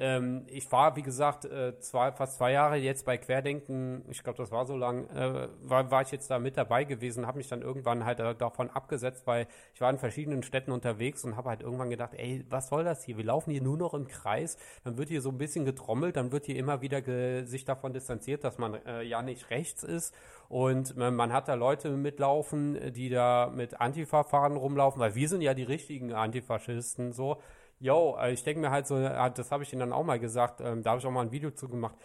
[0.00, 4.38] ähm, ich war, wie gesagt, äh, zwei, fast zwei Jahre jetzt bei Querdenken, ich glaube,
[4.38, 7.48] das war so lang, äh, war, war ich jetzt da mit dabei gewesen, habe mich
[7.48, 11.50] dann irgendwann halt äh, davon abgesetzt, weil ich war in verschiedenen Städten unterwegs und habe
[11.50, 13.18] halt irgendwann gedacht, ey, was soll das hier?
[13.18, 16.32] Wir laufen hier nur noch im Kreis, dann wird hier so ein bisschen getrommelt, dann
[16.32, 17.02] wird hier immer wieder
[17.44, 20.14] sich davon distanziert, dass man äh, ja nicht rechts ist.
[20.48, 25.42] Und man, man hat da Leute mitlaufen, die da mit Antifa-Fahren rumlaufen, weil wir sind
[25.42, 27.40] ja die richtigen Antifaschisten so
[27.80, 30.20] yo, äh, ich denke mir halt so, äh, das habe ich Ihnen dann auch mal
[30.20, 31.96] gesagt, ähm, da habe ich auch mal ein Video zu gemacht.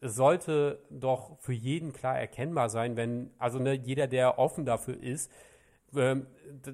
[0.00, 5.00] Es sollte doch für jeden klar erkennbar sein, wenn, also ne, jeder, der offen dafür
[5.00, 5.30] ist,
[5.94, 6.26] ähm,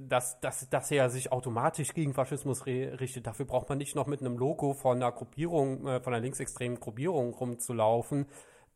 [0.09, 3.27] dass, dass, dass er sich automatisch gegen Faschismus richtet.
[3.27, 6.81] Dafür braucht man nicht noch mit einem Logo von einer Gruppierung, äh, von einer linksextremen
[6.81, 8.27] Gruppierung rumzulaufen,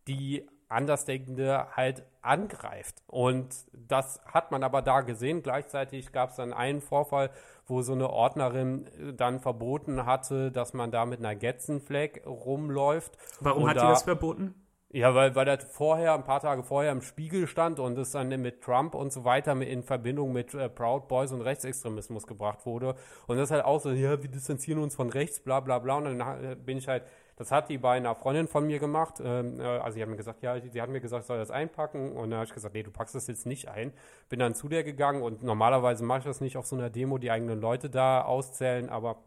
[0.06, 3.02] die Andersdenkende halt angreift.
[3.06, 5.42] Und das hat man aber da gesehen.
[5.42, 7.30] Gleichzeitig gab es dann einen Vorfall,
[7.66, 13.16] wo so eine Ordnerin äh, dann verboten hatte, dass man da mit einer Getzenfleck rumläuft.
[13.40, 14.54] Warum hat da, die das verboten?
[14.90, 18.28] Ja, weil, weil das vorher, ein paar Tage vorher im Spiegel stand und es dann
[18.28, 22.94] mit Trump und so weiter in Verbindung mit äh, Proud Boys und Rechtsextremismus gebracht wurde.
[23.26, 25.96] Und das ist halt auch so, ja, wir distanzieren uns von rechts, bla bla bla.
[25.96, 27.04] Und dann äh, bin ich halt
[27.38, 29.22] das hat die bei einer Freundin von mir gemacht.
[29.24, 31.52] Ähm, äh, also sie haben mir gesagt, ja, sie hat mir gesagt, ich soll das
[31.52, 32.12] einpacken.
[32.12, 33.92] Und dann habe ich gesagt, nee, du packst das jetzt nicht ein.
[34.28, 37.16] Bin dann zu der gegangen und normalerweise mache ich das nicht auf so einer Demo,
[37.18, 39.22] die eigenen Leute da auszählen, aber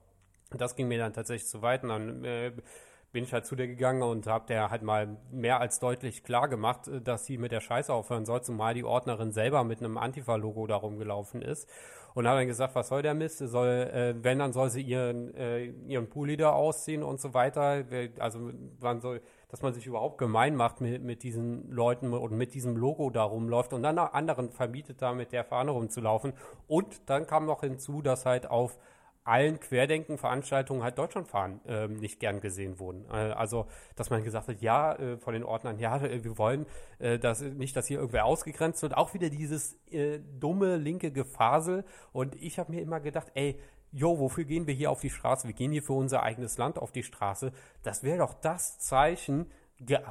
[0.49, 1.83] das ging mir dann tatsächlich zu weit.
[1.83, 2.51] Und dann äh,
[3.11, 6.47] bin ich halt zu der gegangen und habe der halt mal mehr als deutlich klar
[6.47, 9.97] gemacht, äh, dass sie mit der Scheiße aufhören soll, zumal die Ordnerin selber mit einem
[9.97, 11.69] Antifa-Logo da rumgelaufen ist
[12.13, 13.39] und habe dann gesagt, was soll der Mist?
[13.39, 17.85] Soll, äh, wenn, dann soll sie ihren, äh, ihren Pulli da ausziehen und so weiter.
[18.19, 22.53] Also man soll, dass man sich überhaupt gemein macht mit, mit diesen Leuten und mit
[22.53, 26.33] diesem Logo da rumläuft und dann anderen verbietet, da mit der Fahne rumzulaufen.
[26.67, 28.77] Und dann kam noch hinzu, dass halt auf
[29.31, 33.05] allen Querdenken-Veranstaltungen halt Deutschland fahren ähm, nicht gern gesehen wurden.
[33.09, 33.65] Äh, also,
[33.95, 36.65] dass man gesagt hat, ja, äh, von den Ordnern, ja, äh, wir wollen
[36.99, 38.95] äh, dass, nicht, dass hier irgendwer ausgegrenzt wird.
[38.97, 41.85] Auch wieder dieses äh, dumme linke Gefasel.
[42.11, 43.57] Und ich habe mir immer gedacht, ey,
[43.93, 45.47] jo, wofür gehen wir hier auf die Straße?
[45.47, 47.53] Wir gehen hier für unser eigenes Land auf die Straße.
[47.83, 49.49] Das wäre doch das Zeichen,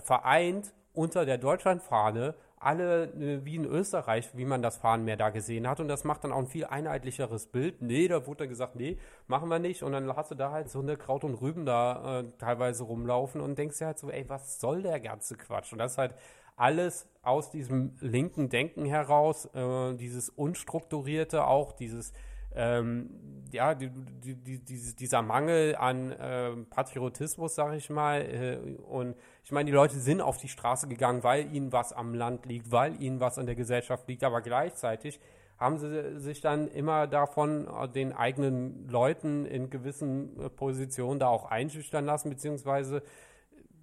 [0.03, 5.31] vereint unter der Deutschlandfahne alle äh, wie in Österreich, wie man das Fahren mehr da
[5.31, 5.81] gesehen hat.
[5.81, 7.83] Und das macht dann auch ein viel einheitlicheres Bild.
[7.83, 9.83] Nee, da wurde dann gesagt, nee, machen wir nicht.
[9.83, 13.41] Und dann hast du da halt so eine Kraut und Rüben da äh, teilweise rumlaufen
[13.41, 15.73] und denkst dir halt so, ey, was soll der ganze Quatsch?
[15.73, 16.15] Und das ist halt
[16.57, 22.13] alles aus diesem linken Denken heraus, äh, dieses Unstrukturierte auch, dieses
[22.55, 23.11] ähm,
[23.53, 28.21] ja, die, die, die, dieser Mangel an äh, Patriotismus, sag ich mal.
[28.21, 32.15] Äh, und ich meine, die Leute sind auf die Straße gegangen, weil ihnen was am
[32.15, 35.21] Land liegt, weil ihnen was an der Gesellschaft liegt, aber gleichzeitig
[35.59, 41.29] haben sie sich dann immer davon äh, den eigenen Leuten in gewissen äh, Positionen da
[41.29, 43.03] auch einschüchtern lassen, beziehungsweise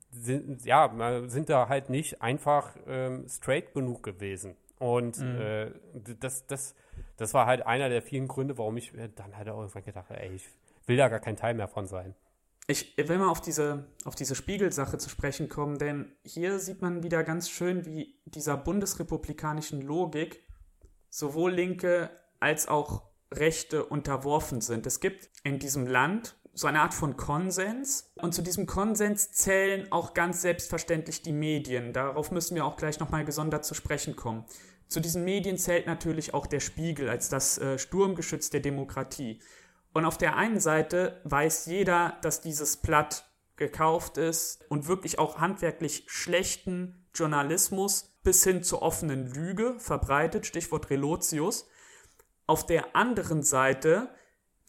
[0.10, 0.92] sind, ja,
[1.28, 4.56] sind da halt nicht einfach ähm, straight genug gewesen.
[4.80, 5.40] Und mhm.
[5.40, 5.72] äh,
[6.20, 6.76] das, das,
[7.18, 10.22] das war halt einer der vielen Gründe, warum ich dann halt auch irgendwann gedacht habe,
[10.22, 10.48] ey, ich
[10.86, 12.16] will da gar kein Teil mehr von sein.
[12.70, 17.02] Ich will mal auf diese, auf diese Spiegelsache zu sprechen kommen, denn hier sieht man
[17.02, 20.44] wieder ganz schön, wie dieser bundesrepublikanischen Logik
[21.10, 23.04] sowohl Linke als auch
[23.34, 24.86] Rechte unterworfen sind.
[24.86, 28.12] Es gibt in diesem Land so eine Art von Konsens.
[28.16, 31.94] Und zu diesem Konsens zählen auch ganz selbstverständlich die Medien.
[31.94, 34.44] Darauf müssen wir auch gleich nochmal gesondert zu sprechen kommen.
[34.88, 39.40] Zu diesen Medien zählt natürlich auch der Spiegel als das äh, Sturmgeschütz der Demokratie.
[39.94, 45.38] Und auf der einen Seite weiß jeder, dass dieses Blatt gekauft ist und wirklich auch
[45.38, 51.68] handwerklich schlechten Journalismus bis hin zur offenen Lüge verbreitet, Stichwort Relotius.
[52.48, 54.10] Auf der anderen Seite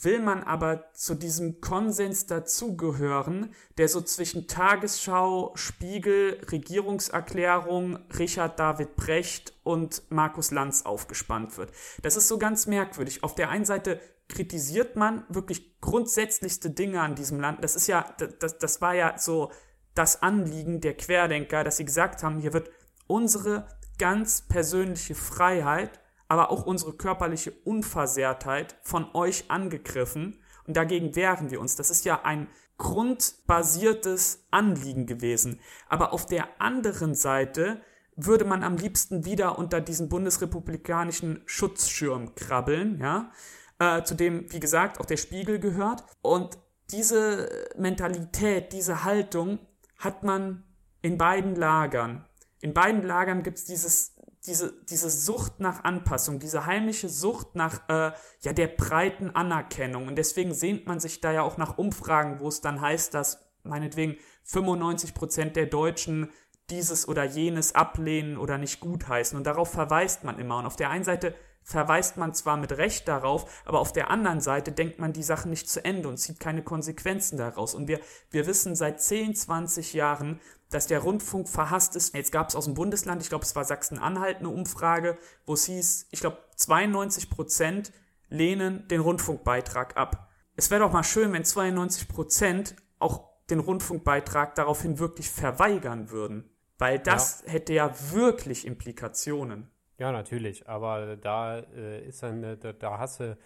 [0.00, 8.94] will man aber zu diesem Konsens dazugehören, der so zwischen Tagesschau, Spiegel, Regierungserklärung, Richard David
[8.94, 11.72] Brecht und Markus Lanz aufgespannt wird.
[12.02, 13.24] Das ist so ganz merkwürdig.
[13.24, 17.64] Auf der einen Seite kritisiert man wirklich grundsätzlichste Dinge an diesem Land.
[17.64, 19.50] Das ist ja, das, das war ja so
[19.94, 22.70] das Anliegen der Querdenker, dass sie gesagt haben, hier wird
[23.08, 23.66] unsere
[23.98, 31.60] ganz persönliche Freiheit aber auch unsere körperliche Unversehrtheit von euch angegriffen und dagegen wehren wir
[31.60, 31.76] uns.
[31.76, 35.60] Das ist ja ein grundbasiertes Anliegen gewesen.
[35.88, 37.80] Aber auf der anderen Seite
[38.14, 43.30] würde man am liebsten wieder unter diesen bundesrepublikanischen Schutzschirm krabbeln, ja,
[43.78, 46.04] äh, zu dem, wie gesagt, auch der Spiegel gehört.
[46.20, 46.58] Und
[46.90, 49.58] diese Mentalität, diese Haltung
[49.98, 50.64] hat man
[51.00, 52.24] in beiden Lagern.
[52.60, 57.88] in beiden Lagern gibt es dieses diese, diese Sucht nach Anpassung, diese heimliche Sucht nach
[57.88, 60.07] äh, ja, der breiten Anerkennung.
[60.07, 63.44] Und deswegen sehnt man sich da ja auch nach Umfragen, wo es dann heißt, dass
[63.62, 66.31] meinetwegen 95 Prozent der Deutschen
[66.70, 69.37] dieses oder jenes ablehnen oder nicht gutheißen.
[69.37, 70.59] Und darauf verweist man immer.
[70.59, 74.40] Und auf der einen Seite verweist man zwar mit Recht darauf, aber auf der anderen
[74.40, 77.74] Seite denkt man die Sachen nicht zu Ende und zieht keine Konsequenzen daraus.
[77.74, 82.14] Und wir, wir wissen seit 10, 20 Jahren, dass der Rundfunk verhasst ist.
[82.14, 85.64] Jetzt gab es aus dem Bundesland, ich glaube, es war Sachsen-Anhalt, eine Umfrage, wo es
[85.64, 87.92] hieß, ich glaube, 92 Prozent
[88.28, 90.28] lehnen den Rundfunkbeitrag ab.
[90.57, 96.50] Es wäre doch mal schön, wenn 92 Prozent auch den Rundfunkbeitrag daraufhin wirklich verweigern würden.
[96.78, 97.52] Weil das ja.
[97.52, 99.70] hätte ja wirklich Implikationen.
[99.98, 100.68] Ja, natürlich.
[100.68, 103.37] Aber da äh, ist dann, äh, da, da hast du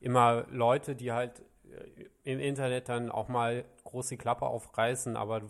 [0.00, 5.42] immer Leute, die halt äh, im Internet dann auch mal groß die Klappe aufreißen, aber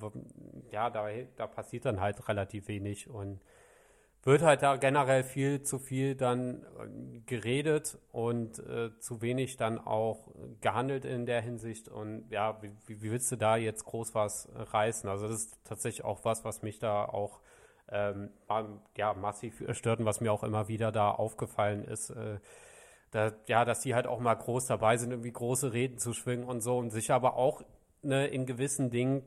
[0.70, 3.40] ja, da, da passiert dann halt relativ wenig und
[4.24, 9.78] wird halt da generell viel zu viel dann äh, geredet und äh, zu wenig dann
[9.78, 10.28] auch
[10.60, 15.08] gehandelt in der Hinsicht und ja, wie, wie willst du da jetzt groß was reißen?
[15.08, 17.40] Also das ist tatsächlich auch was, was mich da auch
[17.90, 18.30] ähm,
[18.96, 22.10] ja, massiv stört und was mir auch immer wieder da aufgefallen ist.
[22.10, 22.38] Äh,
[23.10, 26.44] da, ja, dass die halt auch mal groß dabei sind, irgendwie große Reden zu schwingen
[26.44, 27.62] und so und sich aber auch
[28.02, 29.22] ne, in gewissen Dingen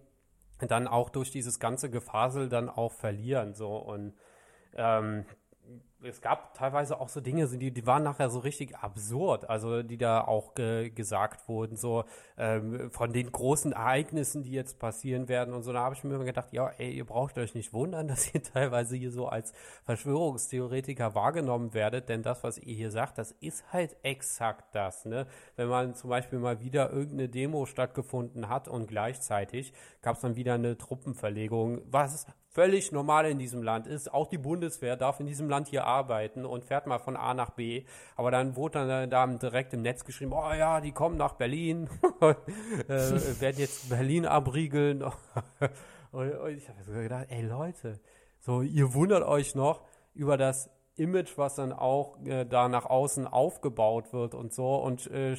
[0.60, 3.76] dann auch durch dieses ganze Gefasel dann auch verlieren so.
[3.76, 4.14] Und
[4.76, 5.26] ähm,
[6.04, 9.98] es gab teilweise auch so Dinge, die, die waren nachher so richtig absurd, also die
[9.98, 12.04] da auch ge gesagt wurden, so
[12.38, 15.74] ähm, von den großen Ereignissen, die jetzt passieren werden und so.
[15.74, 18.44] Da habe ich mir immer gedacht, ja, ey, ihr braucht euch nicht wundern, dass ihr
[18.44, 19.54] teilweise hier so als
[19.86, 25.28] Verschwörungstheoretiker wahrgenommen werdet, denn das, was ihr hier sagt, das ist halt exakt das, ne?
[25.56, 30.36] Wenn man zum Beispiel mal wieder irgendeine Demo stattgefunden hat und gleichzeitig gab es dann
[30.36, 34.14] wieder eine Truppenverlegung, was völlig normal in diesem Land ist.
[34.14, 37.50] Auch die Bundeswehr darf in diesem Land hier arbeiten und fährt mal von A nach
[37.50, 37.84] B.
[38.16, 41.90] Aber dann wurde dann da direkt im Netz geschrieben, oh ja, die kommen nach Berlin,
[42.22, 42.26] äh,
[42.88, 45.04] werden jetzt Berlin abriegeln.
[46.12, 48.00] und, und ich habe so gedacht, ey Leute,
[48.40, 49.82] so ihr wundert euch noch
[50.14, 54.78] über das Image, was dann auch äh, da nach außen aufgebaut wird und so.
[54.78, 55.36] Und äh,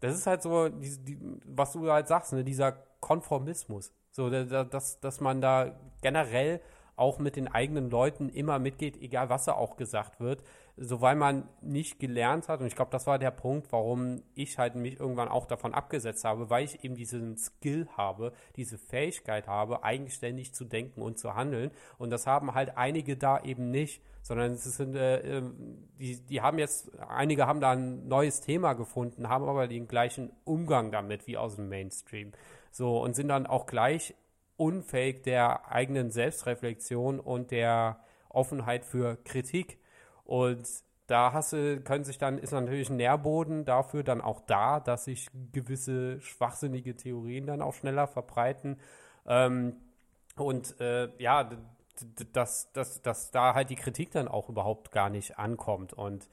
[0.00, 2.70] das ist halt so, die, die, was du halt sagst, ne, dieser
[3.00, 3.92] Konformismus.
[4.12, 6.60] So, dass, dass man da generell
[6.96, 10.42] auch mit den eigenen Leuten immer mitgeht, egal was da auch gesagt wird,
[10.76, 12.60] so weil man nicht gelernt hat.
[12.60, 16.24] Und ich glaube, das war der Punkt, warum ich halt mich irgendwann auch davon abgesetzt
[16.24, 21.34] habe, weil ich eben diesen Skill habe, diese Fähigkeit habe, eigenständig zu denken und zu
[21.34, 21.70] handeln.
[21.98, 26.40] Und das haben halt einige da eben nicht, sondern es sind, äh, ähm, die, die
[26.40, 31.26] haben jetzt, einige haben da ein neues Thema gefunden, haben aber den gleichen Umgang damit
[31.26, 32.32] wie aus dem Mainstream.
[32.72, 34.14] So, und sind dann auch gleich
[34.56, 39.78] unfähig der eigenen Selbstreflexion und der Offenheit für Kritik.
[40.24, 40.66] Und
[41.06, 45.04] da hast du, können sich dann, ist natürlich ein Nährboden dafür dann auch da, dass
[45.04, 48.80] sich gewisse schwachsinnige Theorien dann auch schneller verbreiten.
[49.26, 49.76] Ähm,
[50.36, 51.50] und äh, ja,
[52.32, 55.92] dass, dass, dass da halt die Kritik dann auch überhaupt gar nicht ankommt.
[55.92, 56.26] Und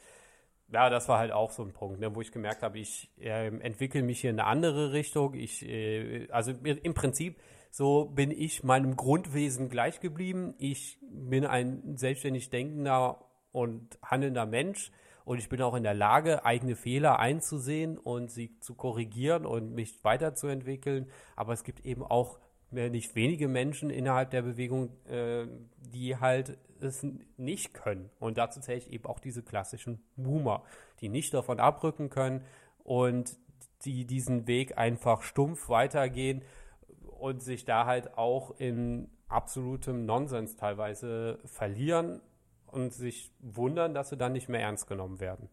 [0.72, 3.48] ja, das war halt auch so ein Punkt, ne, wo ich gemerkt habe, ich äh,
[3.48, 5.34] entwickle mich hier in eine andere Richtung.
[5.34, 7.38] Ich, äh, also im Prinzip
[7.72, 10.56] so bin ich meinem Grundwesen gleich geblieben.
[10.58, 14.92] Ich bin ein selbstständig denkender und handelnder Mensch
[15.26, 19.74] und ich bin auch in der Lage, eigene Fehler einzusehen und sie zu korrigieren und
[19.74, 21.10] mich weiterzuentwickeln.
[21.36, 22.40] Aber es gibt eben auch
[22.72, 27.06] nicht wenige Menschen innerhalb der Bewegung, äh, die halt es
[27.38, 28.10] nicht können.
[28.20, 30.64] Und dazu zähle ich eben auch diese klassischen Boomer,
[31.02, 32.46] die nicht davon abrücken können
[32.84, 33.38] und
[33.84, 36.44] die diesen Weg einfach stumpf weitergehen
[37.20, 42.22] und sich da halt auch in absolutem Nonsens teilweise verlieren
[42.68, 45.50] und sich wundern, dass sie dann nicht mehr ernst genommen werden.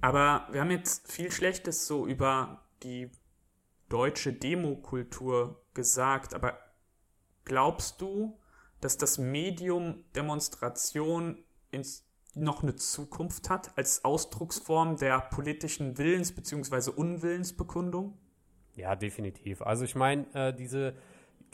[0.00, 3.10] Aber wir haben jetzt viel Schlechtes so über die
[3.88, 6.58] deutsche Demokultur gesagt, aber
[7.44, 8.38] glaubst du,
[8.80, 16.90] dass das Medium Demonstration ins, noch eine Zukunft hat als Ausdrucksform der politischen Willens- bzw.
[16.90, 18.16] Unwillensbekundung?
[18.76, 19.62] Ja, definitiv.
[19.62, 20.94] Also ich meine, äh, diese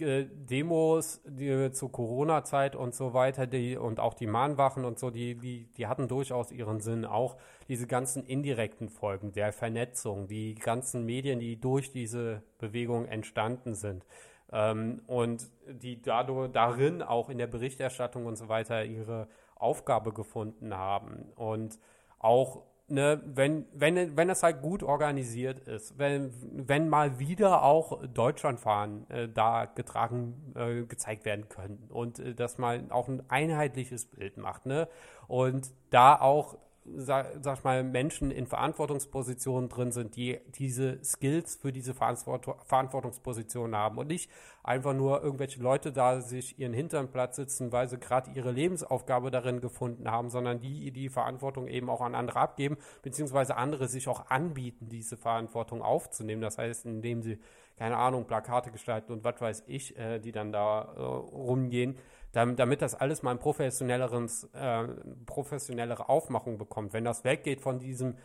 [0.01, 5.11] äh, Demos die, zur Corona-Zeit und so weiter, die und auch die Mahnwachen und so,
[5.11, 7.05] die, die, die hatten durchaus ihren Sinn.
[7.05, 7.37] Auch
[7.69, 14.05] diese ganzen indirekten Folgen der Vernetzung, die ganzen Medien, die durch diese Bewegung entstanden sind.
[14.53, 20.75] Ähm, und die dadurch darin auch in der Berichterstattung und so weiter ihre Aufgabe gefunden
[20.77, 21.33] haben.
[21.35, 21.79] Und
[22.19, 26.33] auch ne, wenn, wenn, wenn das halt gut organisiert ist, wenn,
[26.69, 32.59] wenn mal wieder auch Deutschlandfahren äh, da getragen, äh, gezeigt werden können und äh, dass
[32.59, 34.89] man auch ein einheitliches Bild macht, ne?
[35.29, 36.57] Und da auch
[36.97, 43.99] sag, sag mal, Menschen in Verantwortungspositionen drin sind, die diese Skills für diese Verantwortungspositionen haben
[43.99, 44.31] und nicht
[44.63, 49.31] einfach nur irgendwelche Leute da sich ihren Hintern Platz sitzen, weil sie gerade ihre Lebensaufgabe
[49.31, 54.09] darin gefunden haben, sondern die die Verantwortung eben auch an andere abgeben, beziehungsweise andere sich
[54.09, 56.43] auch anbieten, diese Verantwortung aufzunehmen.
[56.43, 57.39] Das heißt, indem sie,
[57.77, 61.97] keine Ahnung, Plakate gestalten und was weiß ich, äh, die dann da äh, rumgehen
[62.33, 64.89] damit das alles mal ein professionelleres, äh,
[65.25, 66.93] professionellere Aufmachung bekommt.
[66.93, 68.17] Wenn das weggeht von diesem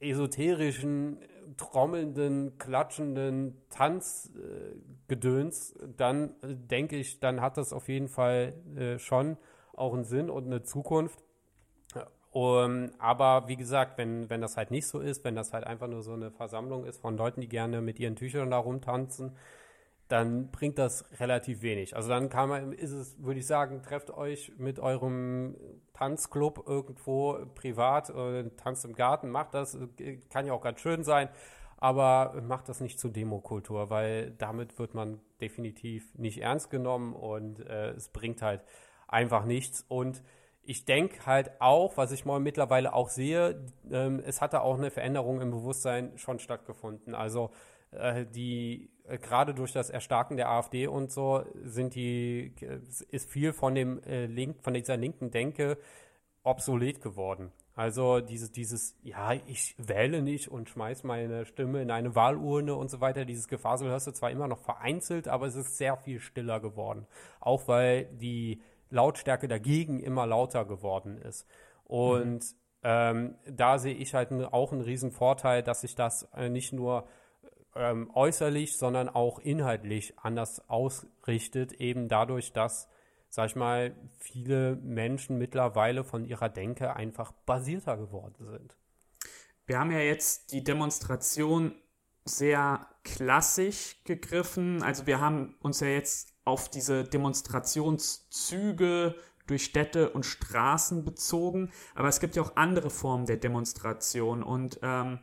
[0.00, 1.18] esoterischen,
[1.56, 8.98] trommelnden, klatschenden Tanzgedöns, äh, dann äh, denke ich, dann hat das auf jeden Fall äh,
[8.98, 9.36] schon
[9.74, 11.22] auch einen Sinn und eine Zukunft.
[12.34, 15.86] Um, aber wie gesagt, wenn, wenn das halt nicht so ist, wenn das halt einfach
[15.86, 19.36] nur so eine Versammlung ist von Leuten, die gerne mit ihren Tüchern da rumtanzen,
[20.12, 21.96] dann bringt das relativ wenig.
[21.96, 25.56] Also dann kann man, ist es, würde ich sagen, trefft euch mit eurem
[25.94, 29.78] Tanzclub irgendwo privat, äh, tanzt im Garten, macht das,
[30.30, 31.30] kann ja auch ganz schön sein,
[31.78, 37.60] aber macht das nicht zur Demokultur, weil damit wird man definitiv nicht ernst genommen und
[37.60, 38.62] äh, es bringt halt
[39.08, 40.22] einfach nichts und
[40.62, 44.90] ich denke halt auch, was ich mal mittlerweile auch sehe, ähm, es hatte auch eine
[44.90, 47.16] Veränderung im Bewusstsein schon stattgefunden.
[47.16, 47.50] Also
[47.90, 52.54] äh, die äh, gerade durch das Erstarken der AfD und so sind die
[53.10, 55.78] ist viel von dem äh, Link von dieser linken Denke
[56.42, 57.52] obsolet geworden.
[57.74, 62.90] Also dieses dieses ja ich wähle nicht und schmeiß meine Stimme in eine Wahlurne und
[62.90, 63.24] so weiter.
[63.24, 67.06] Dieses Gefasel hörst du zwar immer noch vereinzelt, aber es ist sehr viel stiller geworden,
[67.40, 71.46] auch weil die Lautstärke dagegen immer lauter geworden ist.
[71.84, 72.56] Und mhm.
[72.82, 77.06] ähm, da sehe ich halt auch einen riesen Vorteil, dass sich das äh, nicht nur
[77.74, 82.88] ähm, äußerlich, sondern auch inhaltlich anders ausrichtet, eben dadurch, dass,
[83.28, 88.76] sag ich mal, viele Menschen mittlerweile von ihrer Denke einfach basierter geworden sind.
[89.66, 91.74] Wir haben ja jetzt die Demonstration
[92.24, 94.82] sehr klassisch gegriffen.
[94.82, 99.14] Also wir haben uns ja jetzt auf diese Demonstrationszüge
[99.46, 104.78] durch Städte und Straßen bezogen, aber es gibt ja auch andere Formen der Demonstration und
[104.82, 105.20] ähm,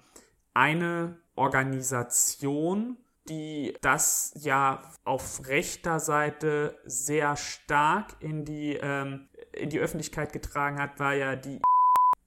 [0.59, 2.97] eine Organisation,
[3.29, 10.77] die das ja auf rechter Seite sehr stark in die, ähm, in die Öffentlichkeit getragen
[10.77, 11.61] hat, war ja die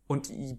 [0.07, 0.59] und die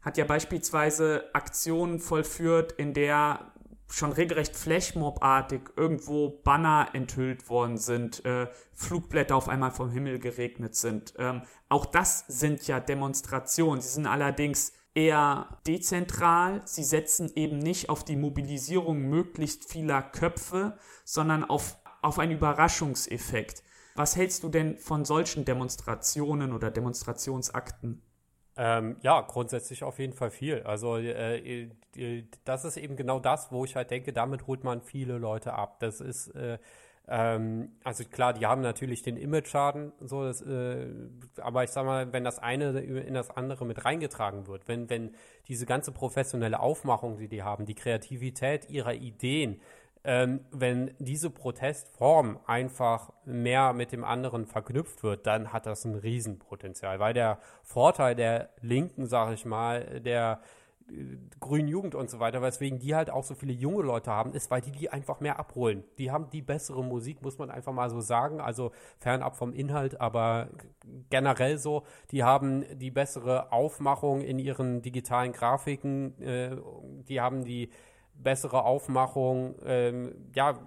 [0.00, 3.52] hat ja beispielsweise Aktionen vollführt, in der
[3.90, 10.74] schon regelrecht Flashmob-artig irgendwo Banner enthüllt worden sind, äh, Flugblätter auf einmal vom Himmel geregnet
[10.76, 11.12] sind.
[11.18, 13.82] Ähm, auch das sind ja Demonstrationen.
[13.82, 16.62] Sie sind allerdings eher dezentral.
[16.64, 23.62] Sie setzen eben nicht auf die Mobilisierung möglichst vieler Köpfe, sondern auf, auf einen Überraschungseffekt.
[23.94, 28.02] Was hältst du denn von solchen Demonstrationen oder Demonstrationsakten?
[28.58, 30.62] Ähm, ja, grundsätzlich auf jeden Fall viel.
[30.62, 31.70] Also äh,
[32.44, 35.78] das ist eben genau das, wo ich halt denke, damit holt man viele Leute ab.
[35.80, 36.58] Das ist äh,
[37.08, 40.88] ähm, also klar, die haben natürlich den Image-Schaden, so das, äh,
[41.40, 45.14] aber ich sag mal, wenn das eine in das andere mit reingetragen wird, wenn, wenn
[45.46, 49.60] diese ganze professionelle Aufmachung, die die haben, die Kreativität ihrer Ideen,
[50.02, 55.94] ähm, wenn diese Protestform einfach mehr mit dem anderen verknüpft wird, dann hat das ein
[55.94, 60.40] Riesenpotenzial, weil der Vorteil der Linken, sag ich mal, der
[61.40, 64.50] grünen Jugend und so weiter, weswegen die halt auch so viele junge Leute haben, ist,
[64.50, 65.84] weil die die einfach mehr abholen.
[65.98, 70.00] Die haben die bessere Musik, muss man einfach mal so sagen, also fernab vom Inhalt,
[70.00, 70.48] aber
[71.10, 76.56] generell so, die haben die bessere Aufmachung in ihren digitalen Grafiken, äh,
[77.08, 77.70] die haben die
[78.14, 80.58] bessere Aufmachung, ähm, ja,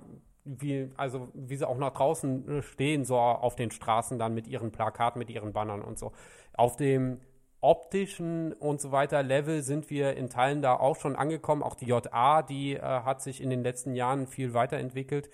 [0.43, 4.71] wie, also wie sie auch nach draußen stehen, so auf den Straßen dann mit ihren
[4.71, 6.11] Plakaten, mit ihren Bannern und so.
[6.53, 7.19] Auf dem
[7.61, 11.63] optischen und so weiter Level sind wir in Teilen da auch schon angekommen.
[11.63, 15.29] Auch die JA, die äh, hat sich in den letzten Jahren viel weiterentwickelt.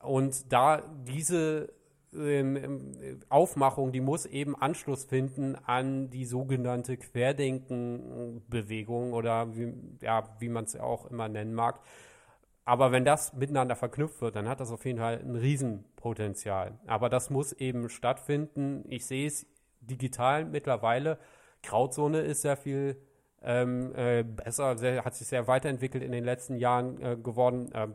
[0.00, 1.72] Und da diese
[2.14, 10.24] ähm, ähm, Aufmachung, die muss eben Anschluss finden an die sogenannte Querdenken-Bewegung oder wie, ja,
[10.38, 11.80] wie man es auch immer nennen mag.
[12.64, 16.78] Aber wenn das miteinander verknüpft wird, dann hat das auf jeden Fall ein Riesenpotenzial.
[16.86, 18.84] Aber das muss eben stattfinden.
[18.88, 19.46] Ich sehe es
[19.80, 21.18] digital mittlerweile
[21.62, 22.96] Grauzone ist sehr viel
[23.42, 27.70] ähm, äh, besser, sehr, hat sich sehr weiterentwickelt in den letzten Jahren äh, geworden.
[27.74, 27.94] Ähm,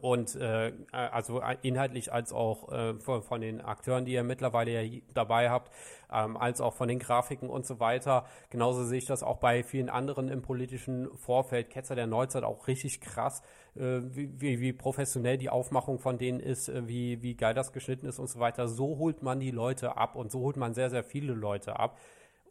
[0.00, 5.00] Und äh, also inhaltlich als auch äh, von, von, den Akteuren, die ihr mittlerweile ja
[5.12, 5.72] dabei habt,
[6.12, 8.24] ähm, als auch von den Grafiken und so weiter.
[8.50, 11.68] Genauso sehe ich das auch bei vielen anderen im politischen Vorfeld.
[11.68, 13.42] Ketzer der Neuzeit auch richtig krass,
[13.74, 17.72] äh, wie, wie, wie, professionell die Aufmachung von denen ist, äh, wie, wie geil das
[17.72, 18.68] geschnitten ist und so weiter.
[18.68, 21.98] So holt man die Leute ab und so holt man sehr, sehr viele Leute ab.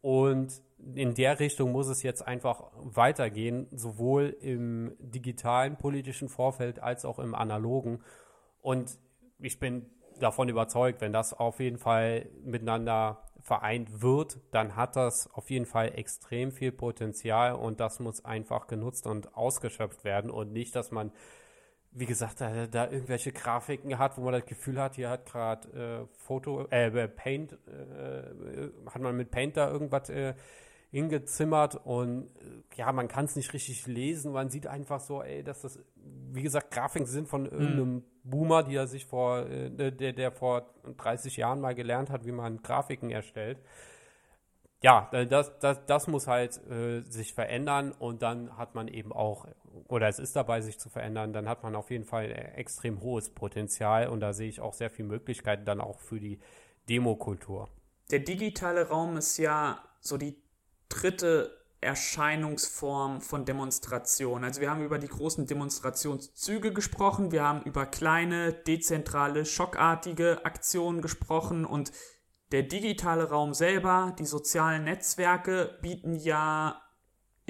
[0.02, 0.62] Und
[0.96, 7.20] in der Richtung muss es jetzt einfach weitergehen, sowohl im digitalen politischen Vorfeld als auch
[7.20, 8.02] im analogen.
[8.62, 8.98] Und
[9.40, 9.86] ich bin
[10.20, 15.66] davon überzeugt, wenn das auf jeden Fall miteinander vereint wird, dann hat das auf jeden
[15.66, 20.92] Fall extrem viel Potenzial und das muss einfach genutzt und ausgeschöpft werden und nicht, dass
[20.92, 21.12] man
[21.94, 26.08] wie gesagt, da, da, irgendwelche Grafiken hat, wo man das Gefühl hat, hier hat gerade
[26.08, 30.34] äh, Foto, äh, äh, Paint, äh, hat man mit Paint da irgendwas äh,
[30.90, 34.32] hingezimmert und äh, ja, man kann es nicht richtig lesen.
[34.32, 38.04] Man sieht einfach so, ey, dass das, wie gesagt, Grafiken sind von irgendeinem mhm.
[38.24, 42.32] Boomer, die er sich vor, äh, der, der vor 30 Jahren mal gelernt hat, wie
[42.32, 43.60] man Grafiken erstellt
[44.84, 49.46] ja, das, das, das muss halt äh, sich verändern und dann hat man eben auch,
[49.92, 53.30] oder es ist dabei, sich zu verändern, dann hat man auf jeden Fall extrem hohes
[53.30, 56.40] Potenzial und da sehe ich auch sehr viele Möglichkeiten dann auch für die
[56.90, 57.70] Demokultur.
[58.10, 60.42] Der digitale Raum ist ja so die
[60.90, 64.44] dritte Erscheinungsform von Demonstration.
[64.44, 71.02] Also wir haben über die großen Demonstrationszüge gesprochen, wir haben über kleine, dezentrale, schockartige Aktionen
[71.02, 71.92] gesprochen und
[72.52, 76.82] der digitale Raum selber, die sozialen Netzwerke bieten ja,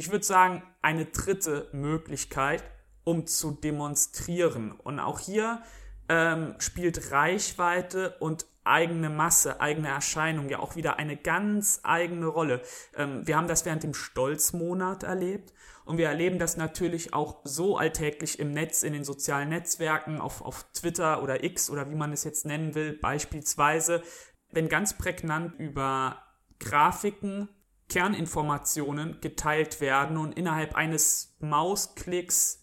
[0.02, 2.64] ich würde sagen, eine dritte Möglichkeit,
[3.04, 4.72] um zu demonstrieren.
[4.72, 5.62] Und auch hier
[6.10, 12.64] ähm, spielt Reichweite und eigene Masse, eigene Erscheinung ja auch wieder eine ganz eigene Rolle.
[12.96, 15.54] Ähm, wir haben das während dem Stolzmonat erlebt
[15.86, 20.42] und wir erleben das natürlich auch so alltäglich im Netz, in den sozialen Netzwerken, auf,
[20.42, 24.02] auf Twitter oder X oder wie man es jetzt nennen will, beispielsweise,
[24.50, 26.24] wenn ganz prägnant über
[26.58, 27.50] Grafiken,
[27.92, 32.60] Kerninformationen geteilt werden und innerhalb eines Mausklicks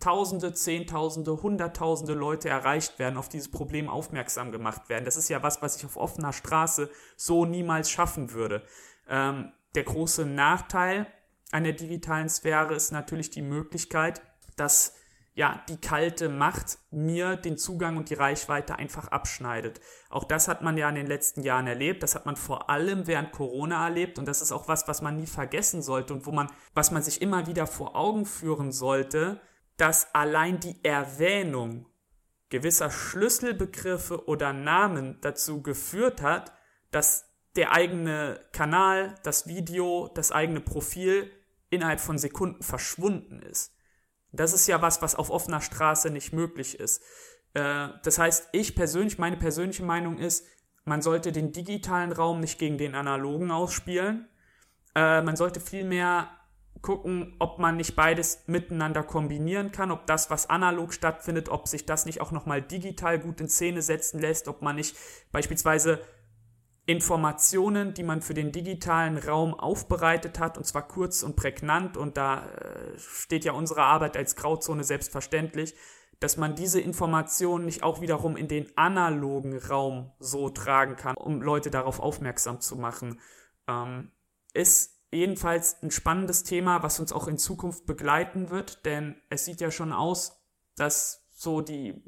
[0.00, 5.04] Tausende, Zehntausende, Hunderttausende Leute erreicht werden, auf dieses Problem aufmerksam gemacht werden.
[5.04, 8.62] Das ist ja was, was ich auf offener Straße so niemals schaffen würde.
[9.06, 11.06] Ähm, der große Nachteil
[11.52, 14.22] einer digitalen Sphäre ist natürlich die Möglichkeit,
[14.56, 14.94] dass
[15.40, 19.80] ja, die kalte Macht mir den Zugang und die Reichweite einfach abschneidet.
[20.10, 22.02] Auch das hat man ja in den letzten Jahren erlebt.
[22.02, 24.18] Das hat man vor allem während Corona erlebt.
[24.18, 27.02] Und das ist auch was, was man nie vergessen sollte und wo man, was man
[27.02, 29.40] sich immer wieder vor Augen führen sollte,
[29.78, 31.86] dass allein die Erwähnung
[32.50, 36.52] gewisser Schlüsselbegriffe oder Namen dazu geführt hat,
[36.90, 41.30] dass der eigene Kanal, das Video, das eigene Profil
[41.70, 43.74] innerhalb von Sekunden verschwunden ist.
[44.32, 47.02] Das ist ja was, was auf offener Straße nicht möglich ist.
[47.54, 50.46] Äh, das heißt, ich persönlich, meine persönliche Meinung ist,
[50.84, 54.28] man sollte den digitalen Raum nicht gegen den analogen ausspielen.
[54.94, 56.28] Äh, man sollte vielmehr
[56.82, 61.84] gucken, ob man nicht beides miteinander kombinieren kann, ob das, was analog stattfindet, ob sich
[61.84, 64.96] das nicht auch nochmal digital gut in Szene setzen lässt, ob man nicht
[65.30, 66.00] beispielsweise
[66.90, 72.16] Informationen, die man für den digitalen Raum aufbereitet hat, und zwar kurz und prägnant, und
[72.16, 75.76] da äh, steht ja unsere Arbeit als Grauzone selbstverständlich,
[76.18, 81.40] dass man diese Informationen nicht auch wiederum in den analogen Raum so tragen kann, um
[81.40, 83.20] Leute darauf aufmerksam zu machen.
[83.68, 84.10] Ähm,
[84.52, 89.60] ist jedenfalls ein spannendes Thema, was uns auch in Zukunft begleiten wird, denn es sieht
[89.60, 90.42] ja schon aus,
[90.74, 92.02] dass so die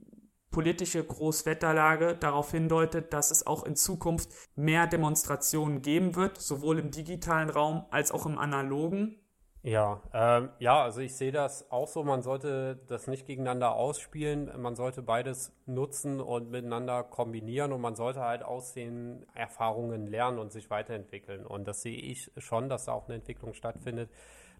[0.53, 6.91] politische Großwetterlage darauf hindeutet, dass es auch in Zukunft mehr Demonstrationen geben wird, sowohl im
[6.93, 9.19] digitalen Raum als auch im analogen.
[9.65, 12.03] Ja, ähm, ja, also ich sehe das auch so.
[12.03, 14.51] Man sollte das nicht gegeneinander ausspielen.
[14.61, 20.41] Man sollte beides nutzen und miteinander kombinieren und man sollte halt aus den Erfahrungen lernen
[20.41, 21.47] und sich weiterentwickeln.
[21.47, 24.11] Und das sehe ich schon, dass da auch eine Entwicklung stattfindet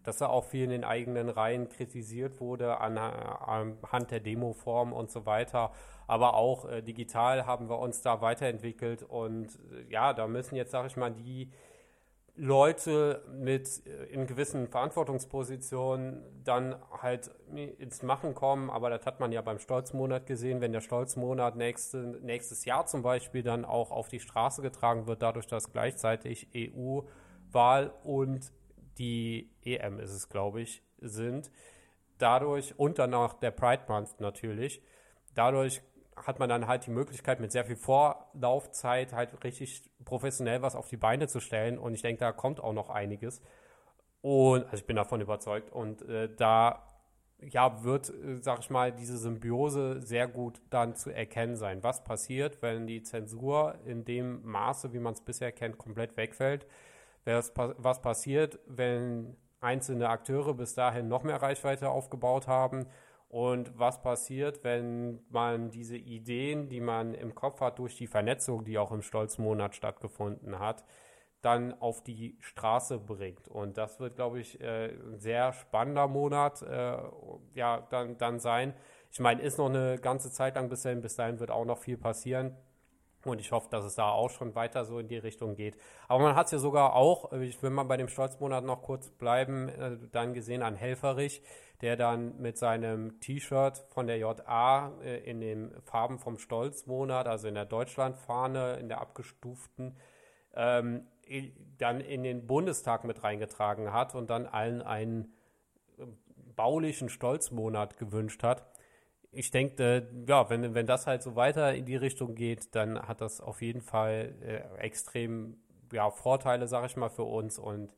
[0.03, 5.11] dass er auch viel in den eigenen Reihen kritisiert wurde an, anhand der Demoform und
[5.11, 5.73] so weiter.
[6.07, 10.73] Aber auch äh, digital haben wir uns da weiterentwickelt und äh, ja, da müssen jetzt,
[10.73, 11.51] sage ich mal, die
[12.35, 17.31] Leute mit äh, in gewissen Verantwortungspositionen dann halt
[17.79, 21.99] ins Machen kommen, aber das hat man ja beim Stolzmonat gesehen, wenn der Stolzmonat nächste,
[22.23, 27.93] nächstes Jahr zum Beispiel dann auch auf die Straße getragen wird, dadurch, dass gleichzeitig EU-Wahl
[28.03, 28.51] und
[28.99, 31.51] die EM ist es, glaube ich, sind.
[32.19, 34.83] Dadurch und dann auch der Pride Month natürlich.
[35.35, 35.83] Dadurch
[36.17, 40.89] hat man dann halt die Möglichkeit, mit sehr viel Vorlaufzeit halt richtig professionell was auf
[40.89, 41.79] die Beine zu stellen.
[41.79, 43.41] Und ich denke, da kommt auch noch einiges.
[44.21, 45.73] Und also ich bin davon überzeugt.
[45.73, 46.87] Und äh, da
[47.51, 51.83] ja, wird, äh, sag ich mal, diese Symbiose sehr gut dann zu erkennen sein.
[51.83, 56.67] Was passiert, wenn die Zensur in dem Maße, wie man es bisher kennt, komplett wegfällt?
[57.25, 62.87] Was passiert, wenn einzelne Akteure bis dahin noch mehr Reichweite aufgebaut haben?
[63.29, 68.65] Und was passiert, wenn man diese Ideen, die man im Kopf hat, durch die Vernetzung,
[68.65, 70.85] die auch im Stolzmonat stattgefunden hat,
[71.41, 73.49] dann auf die Straße bringt.
[73.49, 76.99] Und das wird, glaube ich, äh, ein sehr spannender Monat äh,
[77.55, 78.75] ja, dann, dann sein.
[79.11, 81.79] Ich meine, ist noch eine ganze Zeit lang bis dahin, bis dahin wird auch noch
[81.79, 82.57] viel passieren.
[83.25, 85.77] Und ich hoffe, dass es da auch schon weiter so in die Richtung geht.
[86.09, 89.11] Aber man hat es ja sogar auch, ich will mal bei dem Stolzmonat noch kurz
[89.11, 91.43] bleiben, äh, dann gesehen an Helferich,
[91.83, 97.49] der dann mit seinem T-Shirt von der JA äh, in den Farben vom Stolzmonat, also
[97.49, 99.97] in der Deutschlandfahne, in der abgestuften,
[100.55, 101.07] ähm,
[101.79, 105.33] dann in den Bundestag mit reingetragen hat und dann allen einen
[105.99, 106.05] äh,
[106.55, 108.65] baulichen Stolzmonat gewünscht hat.
[109.33, 113.01] Ich denke, äh, ja, wenn, wenn das halt so weiter in die Richtung geht, dann
[113.01, 115.57] hat das auf jeden Fall äh, extrem
[115.93, 117.95] ja, Vorteile, sag ich mal, für uns und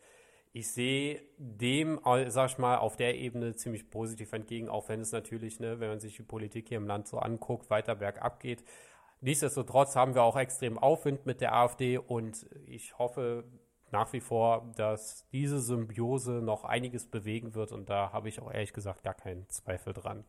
[0.53, 5.11] ich sehe dem, sag ich mal, auf der Ebene ziemlich positiv entgegen, auch wenn es
[5.11, 8.63] natürlich, ne, wenn man sich die Politik hier im Land so anguckt, weiter bergab geht.
[9.21, 13.45] Nichtsdestotrotz haben wir auch extrem Aufwind mit der AfD und ich hoffe
[13.91, 18.53] nach wie vor, dass diese Symbiose noch einiges bewegen wird und da habe ich auch
[18.53, 20.25] ehrlich gesagt gar keinen Zweifel dran.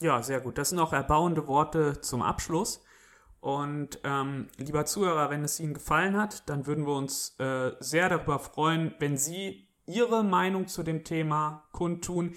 [0.00, 0.58] Ja, sehr gut.
[0.58, 2.82] Das sind auch erbauende Worte zum Abschluss.
[3.40, 8.08] Und ähm, lieber Zuhörer, wenn es Ihnen gefallen hat, dann würden wir uns äh, sehr
[8.08, 12.34] darüber freuen, wenn Sie Ihre Meinung zu dem Thema kundtun.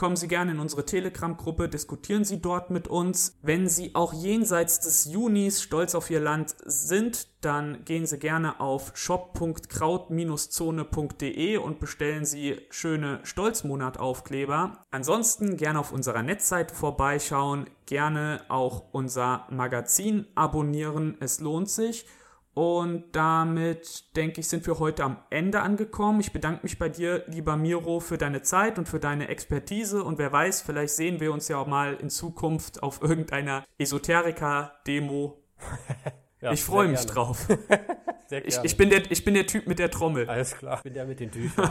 [0.00, 3.36] Kommen Sie gerne in unsere Telegram-Gruppe, diskutieren Sie dort mit uns.
[3.42, 8.60] Wenn Sie auch jenseits des Junis stolz auf Ihr Land sind, dann gehen Sie gerne
[8.60, 14.86] auf shop.kraut-zone.de und bestellen Sie schöne Stolzmonataufkleber.
[14.90, 22.06] Ansonsten gerne auf unserer Netzseite vorbeischauen, gerne auch unser Magazin abonnieren, es lohnt sich.
[22.52, 26.20] Und damit, denke ich, sind wir heute am Ende angekommen.
[26.20, 30.02] Ich bedanke mich bei dir, lieber Miro, für deine Zeit und für deine Expertise.
[30.02, 35.38] Und wer weiß, vielleicht sehen wir uns ja auch mal in Zukunft auf irgendeiner Esoteriker-Demo.
[36.40, 37.46] ja, ich freue mich drauf.
[38.30, 40.28] ich, ich, bin der, ich bin der Typ mit der Trommel.
[40.28, 41.70] Alles klar, ich bin der mit den Tüchern.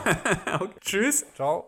[0.61, 0.73] okay.
[0.79, 1.25] Tschüss.
[1.35, 1.67] Ciao.